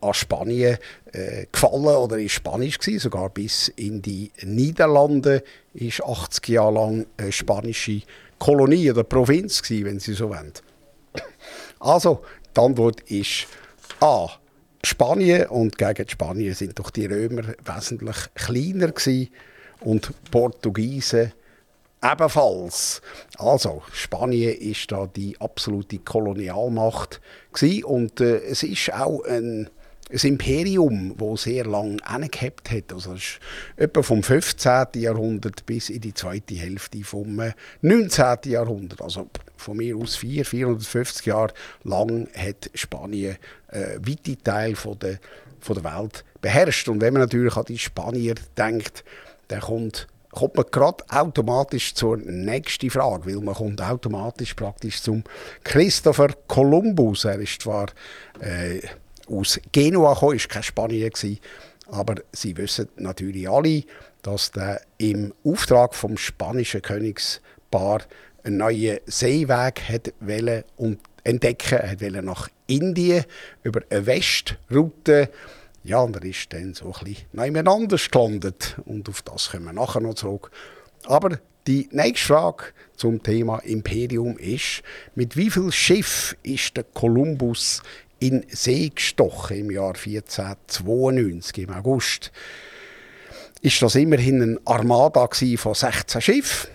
an 0.00 0.14
Spanien 0.14 0.78
äh, 1.12 1.46
gefallen 1.50 1.84
oder 1.84 2.18
ist 2.18 2.32
Spanisch 2.32 2.78
gewesen, 2.78 2.98
sogar 2.98 3.28
bis 3.30 3.68
in 3.68 4.02
die 4.02 4.32
Niederlande 4.42 5.44
ist 5.74 6.02
80 6.02 6.48
Jahre 6.48 6.74
lang 6.74 7.06
eine 7.16 7.32
spanische 7.32 8.02
Kolonie 8.38 8.90
oder 8.90 9.04
Provinz 9.04 9.62
gewesen, 9.62 9.84
wenn 9.84 10.00
Sie 10.00 10.14
so 10.14 10.30
wollen. 10.30 10.52
Also, 11.78 12.22
die 12.56 12.60
Antwort 12.60 13.00
ist 13.02 13.46
A. 14.00 14.28
Spanien 14.84 15.46
und 15.46 15.78
gegen 15.78 16.08
Spanien 16.08 16.54
sind 16.54 16.78
doch 16.78 16.90
die 16.90 17.06
Römer 17.06 17.42
wesentlich 17.64 18.16
kleiner 18.34 18.88
gewesen 18.88 19.30
und 19.80 20.12
Portugiesen 20.30 21.32
ebenfalls. 22.02 23.00
Also 23.38 23.82
Spanien 23.92 24.54
ist 24.54 24.90
da 24.90 25.06
die 25.06 25.40
absolute 25.40 25.98
Kolonialmacht 25.98 27.20
gewesen 27.52 27.84
und 27.84 28.20
äh, 28.20 28.38
es 28.44 28.62
ist 28.62 28.92
auch 28.92 29.22
ein 29.24 29.70
ein 30.12 30.28
Imperium, 30.28 31.14
das 31.16 31.44
sehr 31.44 31.64
lange 31.64 31.96
angehabt 32.04 32.70
hat. 32.70 32.92
Also 32.92 33.12
das 33.14 33.22
ist 33.22 33.40
etwa 33.76 34.02
vom 34.02 34.22
15. 34.22 34.88
Jahrhundert 34.96 35.64
bis 35.64 35.88
in 35.88 36.00
die 36.00 36.14
zweite 36.14 36.54
Hälfte 36.54 37.02
vom 37.02 37.40
äh, 37.40 37.52
19. 37.80 38.38
Jahrhundert. 38.44 39.00
Also 39.00 39.28
von 39.56 39.76
mir 39.76 39.96
aus 39.96 40.16
400, 40.16 40.48
450 40.48 41.26
Jahre 41.26 41.54
lang 41.84 42.28
hat 42.36 42.70
Spanien 42.74 43.36
äh, 43.68 43.98
weite 44.00 44.36
Teile 44.36 44.76
von 44.76 44.98
der, 44.98 45.18
von 45.60 45.80
der 45.80 45.84
Welt 45.84 46.24
beherrscht. 46.40 46.88
Und 46.88 47.00
wenn 47.00 47.14
man 47.14 47.22
natürlich 47.22 47.56
an 47.56 47.64
die 47.66 47.78
Spanier 47.78 48.34
denkt, 48.56 49.04
dann 49.48 49.60
kommt 49.60 50.08
kommt 50.32 50.56
man 50.56 50.66
gerade 50.70 51.04
automatisch 51.08 51.94
zur 51.94 52.16
nächsten 52.16 52.90
Frage, 52.90 53.26
weil 53.26 53.40
man 53.40 53.54
kommt 53.54 53.80
automatisch 53.80 54.54
praktisch 54.54 55.00
zum 55.00 55.22
Christopher 55.62 56.30
Columbus. 56.48 57.24
Er 57.24 57.38
ist 57.38 57.62
zwar 57.62 57.86
äh, 58.40 58.80
aus 59.28 59.60
Genua 59.70 60.14
gekommen, 60.14 60.36
ist 60.36 60.48
kein 60.48 60.62
Spanier 60.62 61.10
gewesen, 61.10 61.38
aber 61.90 62.16
Sie 62.32 62.56
wissen 62.56 62.88
natürlich 62.96 63.48
alle, 63.48 63.84
dass 64.22 64.50
der 64.50 64.80
im 64.98 65.32
Auftrag 65.44 65.94
vom 65.94 66.16
spanischen 66.16 66.82
Königspaar 66.82 68.00
einen 68.44 68.56
neuen 68.56 68.98
Seeweg 69.06 69.82
hat 69.88 70.12
und 70.76 70.98
entdecken. 71.24 71.78
Er 71.78 72.00
wollte 72.00 72.22
nach 72.22 72.48
Indien 72.66 73.24
über 73.62 73.82
eine 73.90 74.06
Westroute 74.06 75.28
ja, 75.84 76.00
und 76.00 76.16
er 76.16 76.24
ist 76.24 76.52
dann 76.52 76.74
so 76.74 76.92
ein 76.92 77.04
bisschen 77.04 77.68
anders 77.68 78.10
gelandet. 78.10 78.76
Und 78.84 79.08
auf 79.08 79.22
das 79.22 79.50
kommen 79.50 79.64
wir 79.64 79.72
nachher 79.72 80.00
noch 80.00 80.14
zurück. 80.14 80.50
Aber 81.04 81.38
die 81.66 81.88
nächste 81.92 82.26
Frage 82.26 82.64
zum 82.96 83.22
Thema 83.22 83.58
Imperium 83.58 84.36
ist, 84.38 84.82
mit 85.14 85.36
wie 85.36 85.50
viel 85.50 85.72
Schiff 85.72 86.36
ist 86.42 86.76
der 86.76 86.84
Kolumbus 86.84 87.82
in 88.20 88.44
See 88.48 88.88
gestochen 88.88 89.56
im 89.56 89.70
Jahr 89.70 89.94
1492, 89.94 91.58
im 91.58 91.70
August? 91.70 92.30
Ist 93.60 93.82
das 93.82 93.94
immerhin 93.96 94.42
eine 94.42 94.60
Armada 94.64 95.28
von 95.56 95.74
16 95.74 96.20
Schiffen? 96.20 96.70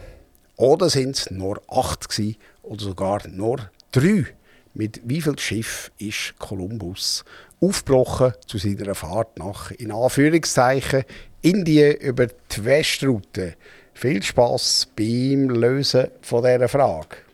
Oder 0.57 0.89
sind 0.89 1.17
es 1.17 1.31
nur 1.31 1.61
8 1.67 2.09
gewesen, 2.09 2.37
oder 2.63 2.83
sogar 2.83 3.27
nur 3.27 3.69
3? 3.91 4.25
Mit 4.73 5.01
wie 5.03 5.21
viel 5.21 5.37
Schiff 5.39 5.91
ist 5.97 6.35
Kolumbus 6.39 7.25
aufgebrochen 7.59 8.33
zu 8.45 8.57
seiner 8.57 8.95
Fahrt 8.95 9.39
nach, 9.39 9.71
in 9.71 9.91
Anführungszeichen, 9.91 11.03
Indien 11.41 11.95
über 11.97 12.27
die 12.27 12.65
Westroute. 12.65 13.55
Viel 13.93 14.21
Spaß 14.21 14.89
beim 14.95 15.49
Lösen 15.49 16.07
von 16.21 16.43
dieser 16.43 16.67
Frage. 16.67 17.26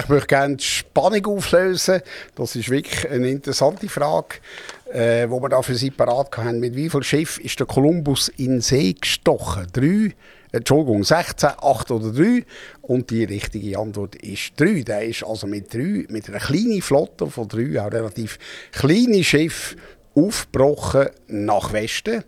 Ich 0.00 0.08
möchte 0.08 0.26
gerne 0.26 0.56
die 0.56 0.64
Spannung 0.64 1.26
auflösen. 1.26 2.00
Das 2.34 2.56
ist 2.56 2.70
wirklich 2.70 3.08
eine 3.10 3.28
interessante 3.28 3.88
Frage, 3.88 4.36
äh, 4.92 5.28
wo 5.28 5.40
wir 5.40 5.48
da 5.48 5.62
für 5.62 5.74
Sie 5.74 5.90
parat 5.90 6.36
haben. 6.36 6.60
Mit 6.60 6.74
wie 6.74 6.90
viel 6.90 7.02
Schiff 7.02 7.38
ist 7.38 7.58
der 7.60 7.66
Kolumbus 7.66 8.28
in 8.28 8.60
See 8.60 8.94
gestochen? 8.94 9.66
Drei, 9.72 10.14
Entschuldigung, 10.52 11.04
16, 11.04 11.50
8 11.60 11.90
oder 11.90 12.12
3? 12.12 12.44
Und 12.82 13.10
die 13.10 13.24
richtige 13.24 13.78
Antwort 13.78 14.16
ist 14.16 14.52
3. 14.56 14.82
Der 14.82 15.04
ist 15.04 15.24
also 15.24 15.46
mit, 15.46 15.72
drei, 15.72 16.06
mit 16.08 16.28
einer 16.28 16.40
kleinen 16.40 16.82
Flotte 16.82 17.28
von 17.28 17.48
drei, 17.48 17.80
auch 17.80 17.92
relativ 17.92 18.38
kleinen 18.72 19.22
Schiff 19.22 19.76
aufgebrochen 20.14 21.08
nach 21.28 21.72
Westen, 21.72 22.24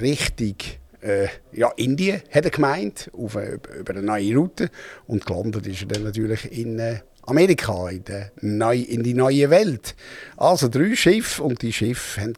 Richtung 0.00 0.56
äh, 1.00 1.28
ja, 1.52 1.70
Indien, 1.76 2.22
hat 2.30 2.44
er 2.44 2.50
gemeint, 2.50 3.10
auf, 3.12 3.36
eine- 3.36 3.60
über 3.78 3.92
eine 3.92 4.02
neue 4.02 4.34
Route. 4.36 4.70
Und 5.06 5.26
gelandet 5.26 5.66
ist 5.66 5.82
er 5.82 5.88
dann 5.88 6.04
natürlich 6.04 6.50
in 6.56 6.78
äh, 6.78 7.00
Amerika, 7.22 7.88
in, 7.90 8.04
der 8.04 8.32
neu, 8.40 8.76
in 8.76 9.02
die 9.02 9.14
neue 9.14 9.50
Welt. 9.50 9.94
Also 10.36 10.68
drei 10.68 10.94
Schiffe 10.94 11.42
und 11.42 11.62
die 11.62 11.72
Schiffe 11.72 12.20
haben 12.20 12.34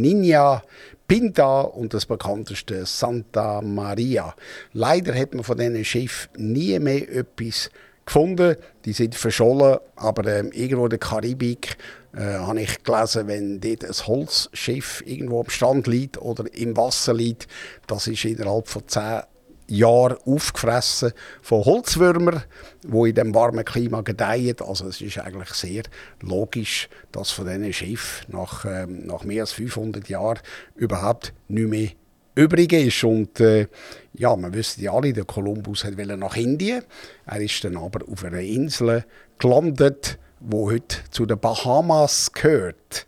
Ninja, 0.00 0.62
Pinta 1.08 1.62
und 1.62 1.94
das 1.94 2.04
bekannteste 2.04 2.84
Santa 2.84 3.62
Maria. 3.62 4.34
Leider 4.74 5.14
hat 5.14 5.34
man 5.34 5.42
von 5.42 5.56
diesen 5.56 5.82
Schiffen 5.84 6.30
nie 6.36 6.78
mehr 6.78 7.10
etwas 7.10 7.70
gefunden. 8.08 8.56
Die 8.84 8.92
sind 8.92 9.14
verschollen, 9.14 9.78
aber 9.96 10.26
ähm, 10.26 10.50
irgendwo 10.52 10.84
in 10.84 10.90
der 10.90 10.98
Karibik 10.98 11.76
äh, 12.14 12.38
habe 12.38 12.60
ich 12.60 12.82
gelesen, 12.82 13.28
wenn 13.28 13.60
dort 13.60 13.84
ein 13.84 14.06
Holzschiff 14.06 15.02
irgendwo 15.06 15.40
am 15.40 15.50
Strand 15.50 15.86
liegt 15.86 16.20
oder 16.20 16.44
im 16.54 16.76
Wasser 16.76 17.14
liegt, 17.14 17.46
das 17.86 18.06
ist 18.06 18.24
innerhalb 18.24 18.66
von 18.66 18.88
zehn 18.88 19.22
Jahren 19.70 20.16
aufgefressen 20.24 21.12
von 21.42 21.64
Holzwürmern, 21.64 22.42
wo 22.86 23.04
in 23.04 23.14
dem 23.14 23.34
warmen 23.34 23.64
Klima 23.64 24.00
gedeihen. 24.00 24.56
Also 24.66 24.88
es 24.88 25.02
ist 25.02 25.18
eigentlich 25.18 25.50
sehr 25.50 25.82
logisch, 26.22 26.88
dass 27.12 27.30
von 27.30 27.46
diesen 27.46 27.72
Schiffen 27.72 28.32
nach, 28.32 28.64
ähm, 28.64 29.06
nach 29.06 29.24
mehr 29.24 29.42
als 29.42 29.52
500 29.52 30.08
Jahren 30.08 30.38
überhaupt 30.74 31.34
nicht 31.48 31.68
mehr 31.68 31.90
übrig 32.38 32.72
ist. 32.72 33.04
Und 33.04 33.40
äh, 33.40 33.66
ja, 34.14 34.36
wir 34.36 34.52
wissen 34.54 34.82
ja 34.82 34.92
alle, 34.92 35.12
der 35.12 35.24
Kolumbus 35.24 35.84
wollte 35.84 36.16
nach 36.16 36.36
Indien. 36.36 36.84
Er 37.26 37.40
ist 37.40 37.62
dann 37.64 37.76
aber 37.76 38.00
auf 38.10 38.24
einer 38.24 38.40
Insel 38.40 39.04
gelandet, 39.38 40.18
wo 40.40 40.70
heute 40.70 40.98
zu 41.10 41.26
den 41.26 41.38
Bahamas 41.38 42.32
gehört. 42.32 43.06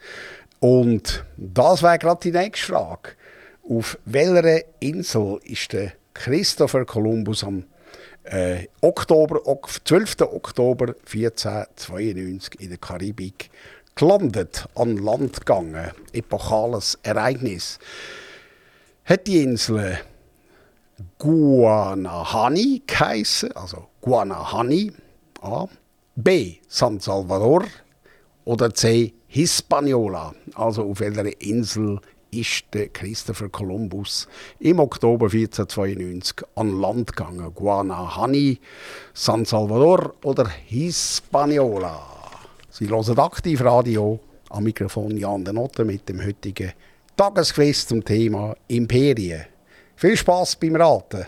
Und 0.58 1.24
das 1.36 1.82
wäre 1.82 1.98
gerade 1.98 2.20
die 2.22 2.32
nächste 2.32 2.66
Frage. 2.66 3.10
Auf 3.68 3.98
welcher 4.04 4.62
Insel 4.80 5.38
ist 5.44 5.72
der 5.72 5.92
Christopher 6.12 6.84
Columbus 6.84 7.44
am 7.44 7.64
äh, 8.24 8.66
Oktober, 8.80 9.46
ok 9.46 9.70
12. 9.84 10.22
Oktober 10.22 10.94
1492 11.06 12.60
in 12.60 12.70
der 12.70 12.78
Karibik 12.78 13.50
gelandet, 13.94 14.66
an 14.74 14.96
Land 14.96 15.46
gegangen? 15.46 15.92
Epochales 16.12 16.98
Ereignis 17.04 17.78
hat 19.04 19.26
die 19.26 19.42
Insel 19.42 19.98
Guanahani 21.18 22.82
geheissen, 22.86 23.52
also 23.52 23.86
Guanahani, 24.00 24.92
A. 25.42 25.66
B. 26.16 26.56
San 26.68 27.00
Salvador 27.00 27.64
oder 28.44 28.74
C. 28.74 29.14
Hispaniola. 29.26 30.34
Also 30.54 30.90
auf 30.90 31.00
welcher 31.00 31.40
Insel 31.40 32.00
ist 32.30 32.64
der 32.72 32.88
Christopher 32.88 33.48
Columbus 33.48 34.28
im 34.58 34.80
Oktober 34.80 35.26
1492 35.26 36.46
an 36.56 36.80
Land 36.80 37.16
gegangen? 37.16 37.54
Guanahani, 37.54 38.58
San 39.14 39.44
Salvador 39.44 40.14
oder 40.24 40.48
Hispaniola? 40.48 42.00
Sie 42.70 42.88
hören 42.88 43.18
aktiv 43.18 43.60
Radio 43.62 44.20
am 44.50 44.64
Mikrofon 44.64 45.16
Jan 45.16 45.44
de 45.44 45.54
Notte 45.54 45.84
mit 45.84 46.08
dem 46.08 46.24
heutigen 46.24 46.72
Tagesquiz 47.20 47.86
zum 47.86 48.02
Thema 48.02 48.56
Imperien. 48.68 49.44
Viel 49.94 50.16
Spaß 50.16 50.56
beim 50.56 50.74
Raten. 50.74 51.26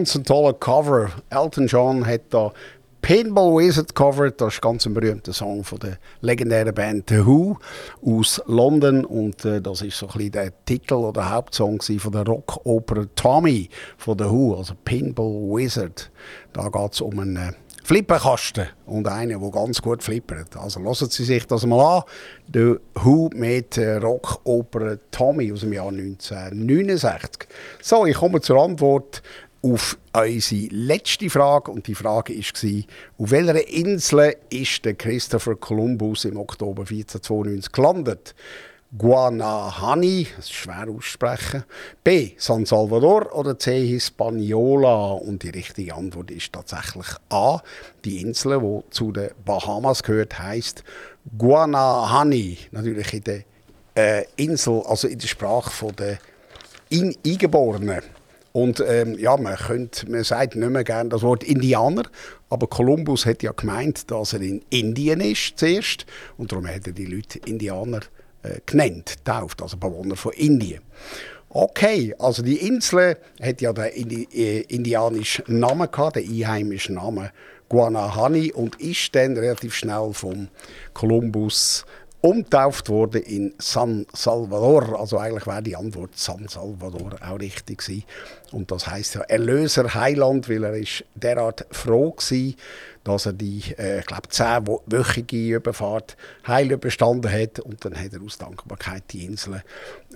Ganz 0.00 0.14
ein 0.14 0.24
toller 0.24 0.54
Cover. 0.54 1.10
Elton 1.28 1.66
John 1.66 2.06
hat 2.06 2.22
da 2.30 2.54
Pinball 3.02 3.54
Wizard 3.54 3.94
covered. 3.94 4.40
Das 4.40 4.54
ist 4.54 4.62
ganz 4.62 4.86
ein 4.86 4.94
berühmter 4.94 5.34
Song 5.34 5.62
von 5.62 5.78
der 5.78 5.98
legendären 6.22 6.74
Band 6.74 7.10
The 7.10 7.26
Who 7.26 7.58
aus 8.02 8.40
London. 8.46 9.04
Und 9.04 9.44
äh, 9.44 9.60
das 9.60 9.82
ist 9.82 9.98
so 9.98 10.06
ein 10.06 10.12
bisschen 10.12 10.32
der 10.32 10.64
Titel 10.64 10.94
oder 10.94 11.28
Hauptsong 11.28 11.82
von 11.82 12.12
der 12.12 12.24
Rockoper 12.24 13.14
Tommy 13.14 13.68
von 13.98 14.18
The 14.18 14.24
Who, 14.24 14.56
also 14.56 14.72
Pinball 14.86 15.26
Wizard. 15.26 16.10
Da 16.54 16.70
geht 16.70 16.94
es 16.94 17.02
um 17.02 17.18
einen 17.18 17.36
äh, 17.36 17.52
Flipperkasten 17.84 18.68
und 18.86 19.06
einen, 19.06 19.38
der 19.38 19.50
ganz 19.50 19.82
gut 19.82 20.02
flippert. 20.02 20.56
Also 20.56 20.80
lassen 20.80 21.10
Sie 21.10 21.24
sich 21.24 21.46
das 21.46 21.66
mal 21.66 21.98
an. 21.98 22.02
The 22.54 22.76
Who 23.02 23.28
mit 23.34 23.76
äh, 23.76 23.96
Rockoper 23.96 24.96
Tommy 25.10 25.52
aus 25.52 25.60
dem 25.60 25.74
Jahr 25.74 25.88
1969. 25.88 27.48
So, 27.82 28.06
ich 28.06 28.16
komme 28.16 28.40
zur 28.40 28.62
Antwort 28.62 29.22
auf 29.62 29.98
unsere 30.12 30.68
letzte 30.70 31.30
Frage. 31.30 31.70
Und 31.70 31.86
die 31.86 31.94
Frage 31.94 32.34
war, 32.34 32.84
auf 33.18 33.30
welcher 33.30 33.68
Insel 33.68 34.36
ist 34.50 34.84
der 34.84 34.94
Christopher 34.94 35.56
Columbus 35.56 36.24
im 36.24 36.36
Oktober 36.36 36.82
1492 36.82 37.72
gelandet? 37.72 38.34
Guanahani, 38.96 40.26
das 40.34 40.46
ist 40.46 40.52
schwer 40.52 40.88
aussprechen. 40.88 41.62
B. 42.02 42.32
San 42.38 42.66
Salvador 42.66 43.32
oder 43.36 43.56
C. 43.56 43.86
Hispaniola? 43.86 45.12
Und 45.12 45.44
die 45.44 45.50
richtige 45.50 45.94
Antwort 45.94 46.32
ist 46.32 46.52
tatsächlich 46.52 47.06
A. 47.28 47.60
Die 48.04 48.20
Insel, 48.20 48.58
die 48.58 48.90
zu 48.90 49.12
den 49.12 49.30
Bahamas 49.44 50.02
gehört, 50.02 50.36
heißt 50.36 50.82
Guanahani. 51.38 52.58
Natürlich 52.72 53.14
in 53.14 53.24
der 53.24 53.44
äh, 53.94 54.24
Insel, 54.36 54.82
also 54.84 55.06
in 55.06 55.20
der 55.20 55.28
Sprache 55.28 55.92
der 55.92 56.18
In 56.88 57.14
Eingeborenen. 57.24 58.02
Und 58.52 58.82
ähm, 58.86 59.16
ja, 59.18 59.36
man, 59.36 59.56
könnte, 59.56 60.10
man 60.10 60.24
sagt 60.24 60.56
nicht 60.56 60.70
mehr 60.70 60.84
gerne 60.84 61.10
das 61.10 61.22
Wort 61.22 61.44
Indianer, 61.44 62.02
aber 62.48 62.66
Kolumbus 62.66 63.26
hat 63.26 63.42
ja 63.42 63.52
gemeint, 63.52 64.10
dass 64.10 64.32
er 64.32 64.40
in 64.40 64.62
Indien 64.70 65.20
ist 65.20 65.52
zuerst 65.56 66.04
und 66.36 66.50
darum 66.50 66.66
hat 66.66 66.86
er 66.86 66.92
die 66.92 67.06
Leute 67.06 67.38
Indianer 67.46 68.00
äh, 68.42 68.60
genannt, 68.66 69.24
tauft, 69.24 69.62
also 69.62 69.76
Bewohner 69.76 70.16
von 70.16 70.32
Indien. 70.32 70.80
Okay, 71.48 72.14
also 72.18 72.42
die 72.42 72.66
Insel 72.66 73.16
hat 73.40 73.60
ja 73.60 73.72
den 73.72 73.86
Indi 73.86 74.28
äh, 74.32 74.60
indianischen 74.62 75.58
Namen 75.58 75.90
gehabt, 75.90 76.16
den 76.16 76.28
einheimischen 76.28 76.96
Namen 76.96 77.30
Guanahani 77.68 78.52
und 78.52 78.80
ist 78.80 79.14
dann 79.14 79.36
relativ 79.36 79.74
schnell 79.74 80.10
vom 80.12 80.48
Kolumbus 80.92 81.86
umtauft 82.20 82.88
worden 82.88 83.22
in 83.22 83.54
San 83.58 84.06
Salvador. 84.12 84.98
Also 84.98 85.18
eigentlich 85.18 85.46
wäre 85.46 85.62
die 85.62 85.76
Antwort 85.76 86.16
San 86.16 86.48
Salvador 86.48 87.16
auch 87.26 87.38
richtig 87.38 87.78
gewesen. 87.78 88.04
Und 88.52 88.70
das 88.70 88.86
heißt 88.86 89.14
ja 89.14 89.22
Erlöser 89.22 89.94
Heiland, 89.94 90.48
weil 90.48 90.64
er 90.64 90.74
ist 90.74 91.04
derart 91.14 91.66
froh 91.70 92.14
war, 92.16 92.54
dass 93.04 93.26
er 93.26 93.32
die, 93.32 93.62
äh, 93.76 94.02
glaube, 94.02 94.28
zehnwöchige 94.28 95.56
Überfahrt 95.56 96.16
heil 96.46 96.72
überstanden 96.72 97.32
hat. 97.32 97.60
Und 97.60 97.84
dann 97.84 97.98
hat 97.98 98.12
er 98.12 98.22
aus 98.22 98.38
Dankbarkeit 98.38 99.04
die 99.10 99.24
Insel 99.24 99.62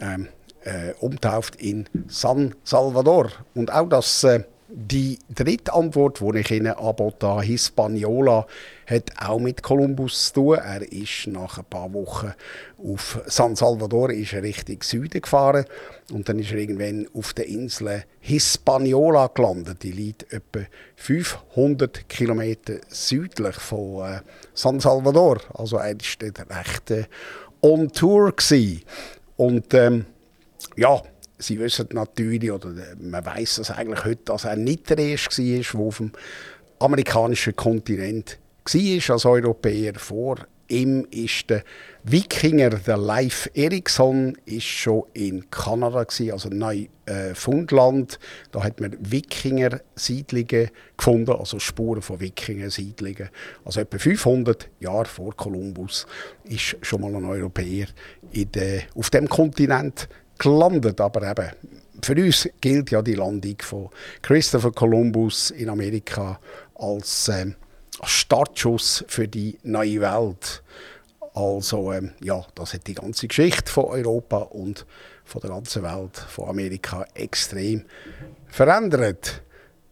ähm, 0.00 0.28
äh, 0.64 0.92
umtauft 1.00 1.56
in 1.56 1.88
San 2.08 2.54
Salvador. 2.64 3.30
Und 3.54 3.72
auch 3.72 3.88
das 3.88 4.24
äh, 4.24 4.44
die 4.76 5.20
dritte 5.32 5.72
Antwort, 5.72 6.20
die 6.20 6.40
ich 6.40 6.50
Ihnen 6.50 6.72
anbote, 6.72 7.40
Hispaniola, 7.42 8.44
hat 8.88 9.04
auch 9.20 9.38
mit 9.38 9.62
Kolumbus 9.62 10.26
zu 10.26 10.34
tun. 10.34 10.58
Er 10.58 10.82
ist 10.92 11.28
nach 11.28 11.58
ein 11.58 11.64
paar 11.64 11.92
Wochen 11.94 12.34
auf 12.76 13.22
San 13.26 13.54
Salvador 13.54 14.10
ist 14.10 14.32
er 14.32 14.42
Richtung 14.42 14.82
Süden 14.82 15.22
gefahren 15.22 15.64
und 16.12 16.28
dann 16.28 16.40
ist 16.40 16.50
er 16.50 16.58
irgendwann 16.58 17.06
auf 17.14 17.32
der 17.34 17.46
Insel 17.46 18.02
Hispaniola 18.20 19.28
gelandet. 19.28 19.84
Die 19.84 19.92
liegt 19.92 20.32
etwa 20.32 20.60
500 20.96 22.08
Kilometer 22.08 22.74
südlich 22.88 23.54
von 23.54 24.04
äh, 24.06 24.20
San 24.54 24.80
Salvador. 24.80 25.40
Also 25.54 25.76
er 25.76 25.94
war 25.94 26.30
dort 26.30 26.50
recht 26.50 26.90
äh, 26.90 27.04
on 27.62 27.92
Tour 27.92 28.32
gewesen. 28.32 28.82
Und 29.36 29.72
ähm, 29.72 30.04
ja, 30.76 31.00
Sie 31.44 31.58
wissen 31.58 31.88
natürlich, 31.92 32.50
oder 32.50 32.72
man 32.98 33.24
weiß 33.24 33.56
das 33.56 33.70
eigentlich 33.70 34.04
heute, 34.04 34.22
dass 34.24 34.44
er 34.44 34.56
nicht 34.56 34.88
der 34.88 34.98
Erste 34.98 35.42
war, 35.42 35.62
der 35.72 35.80
auf 35.80 35.98
dem 35.98 36.12
amerikanischen 36.78 37.54
Kontinent 37.54 38.38
war 38.64 39.14
als 39.14 39.26
Europäer. 39.26 39.92
Vor 39.96 40.36
ihm 40.68 41.06
ist 41.10 41.50
der 41.50 41.62
Wikinger, 42.02 42.70
der 42.70 42.96
Leif 42.96 43.50
Erikson, 43.52 44.38
ist 44.46 44.64
schon 44.64 45.04
in 45.12 45.50
Kanada 45.50 46.04
gewesen, 46.04 46.32
also 46.32 46.48
Neufundland. 46.48 48.18
Da 48.50 48.62
hat 48.62 48.80
man 48.80 48.96
Wikinger-Siedlungen 48.98 50.70
gefunden, 50.96 51.32
also 51.32 51.58
Spuren 51.58 52.00
von 52.00 52.20
Wikinger-Siedlungen. 52.20 53.28
Also 53.66 53.80
etwa 53.80 53.98
500 53.98 54.70
Jahre 54.80 55.04
vor 55.04 55.36
Kolumbus 55.36 56.06
ist 56.44 56.76
schon 56.80 57.02
mal 57.02 57.14
ein 57.14 57.26
Europäer 57.26 57.88
in 58.32 58.50
der, 58.52 58.84
auf 58.94 59.10
dem 59.10 59.28
Kontinent 59.28 60.08
gelandet. 60.44 61.00
Aber 61.00 61.28
eben, 61.28 61.50
für 62.02 62.14
uns 62.14 62.48
gilt 62.60 62.90
ja 62.90 63.02
die 63.02 63.14
Landung 63.14 63.56
von 63.60 63.88
Christopher 64.22 64.72
Columbus 64.72 65.50
in 65.50 65.68
Amerika 65.68 66.38
als 66.74 67.28
äh, 67.28 67.46
Startschuss 68.02 69.04
für 69.08 69.28
die 69.28 69.58
neue 69.62 70.00
Welt. 70.00 70.62
Also 71.34 71.92
ähm, 71.92 72.12
ja, 72.22 72.44
das 72.54 72.74
hat 72.74 72.86
die 72.86 72.94
ganze 72.94 73.26
Geschichte 73.26 73.70
von 73.70 73.86
Europa 73.86 74.36
und 74.36 74.86
von 75.24 75.40
der 75.40 75.50
ganzen 75.50 75.82
Welt, 75.82 76.16
von 76.16 76.48
Amerika 76.48 77.04
extrem 77.14 77.84
verändert. 78.46 79.42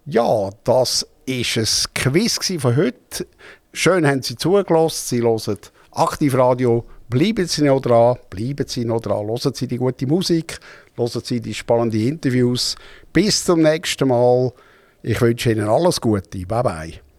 Ja, 0.04 0.50
das 0.64 1.06
ist 1.26 1.56
ein 1.56 1.94
Quiz 1.94 2.38
von 2.58 2.76
heute. 2.76 3.26
Schön 3.72 4.06
haben 4.06 4.22
Sie 4.22 4.36
zugelassen. 4.36 5.06
Sie 5.08 5.22
hören 5.22 5.58
Aktivradio 5.92 6.84
Bleiben 7.12 7.46
Sie 7.46 7.62
noch 7.64 7.82
dran, 7.82 8.16
bleiben 8.30 8.66
Sie 8.66 8.86
noch 8.86 9.02
dran, 9.02 9.26
hören 9.26 9.52
Sie 9.52 9.66
die 9.66 9.76
gute 9.76 10.06
Musik, 10.06 10.58
hören 10.96 11.22
Sie 11.22 11.42
die 11.42 11.52
spannenden 11.52 12.00
Interviews. 12.00 12.74
Bis 13.12 13.44
zum 13.44 13.60
nächsten 13.60 14.08
Mal. 14.08 14.50
Ich 15.02 15.20
wünsche 15.20 15.52
Ihnen 15.52 15.68
alles 15.68 16.00
Gute. 16.00 16.46
Bye 16.46 16.62
bye. 16.62 17.11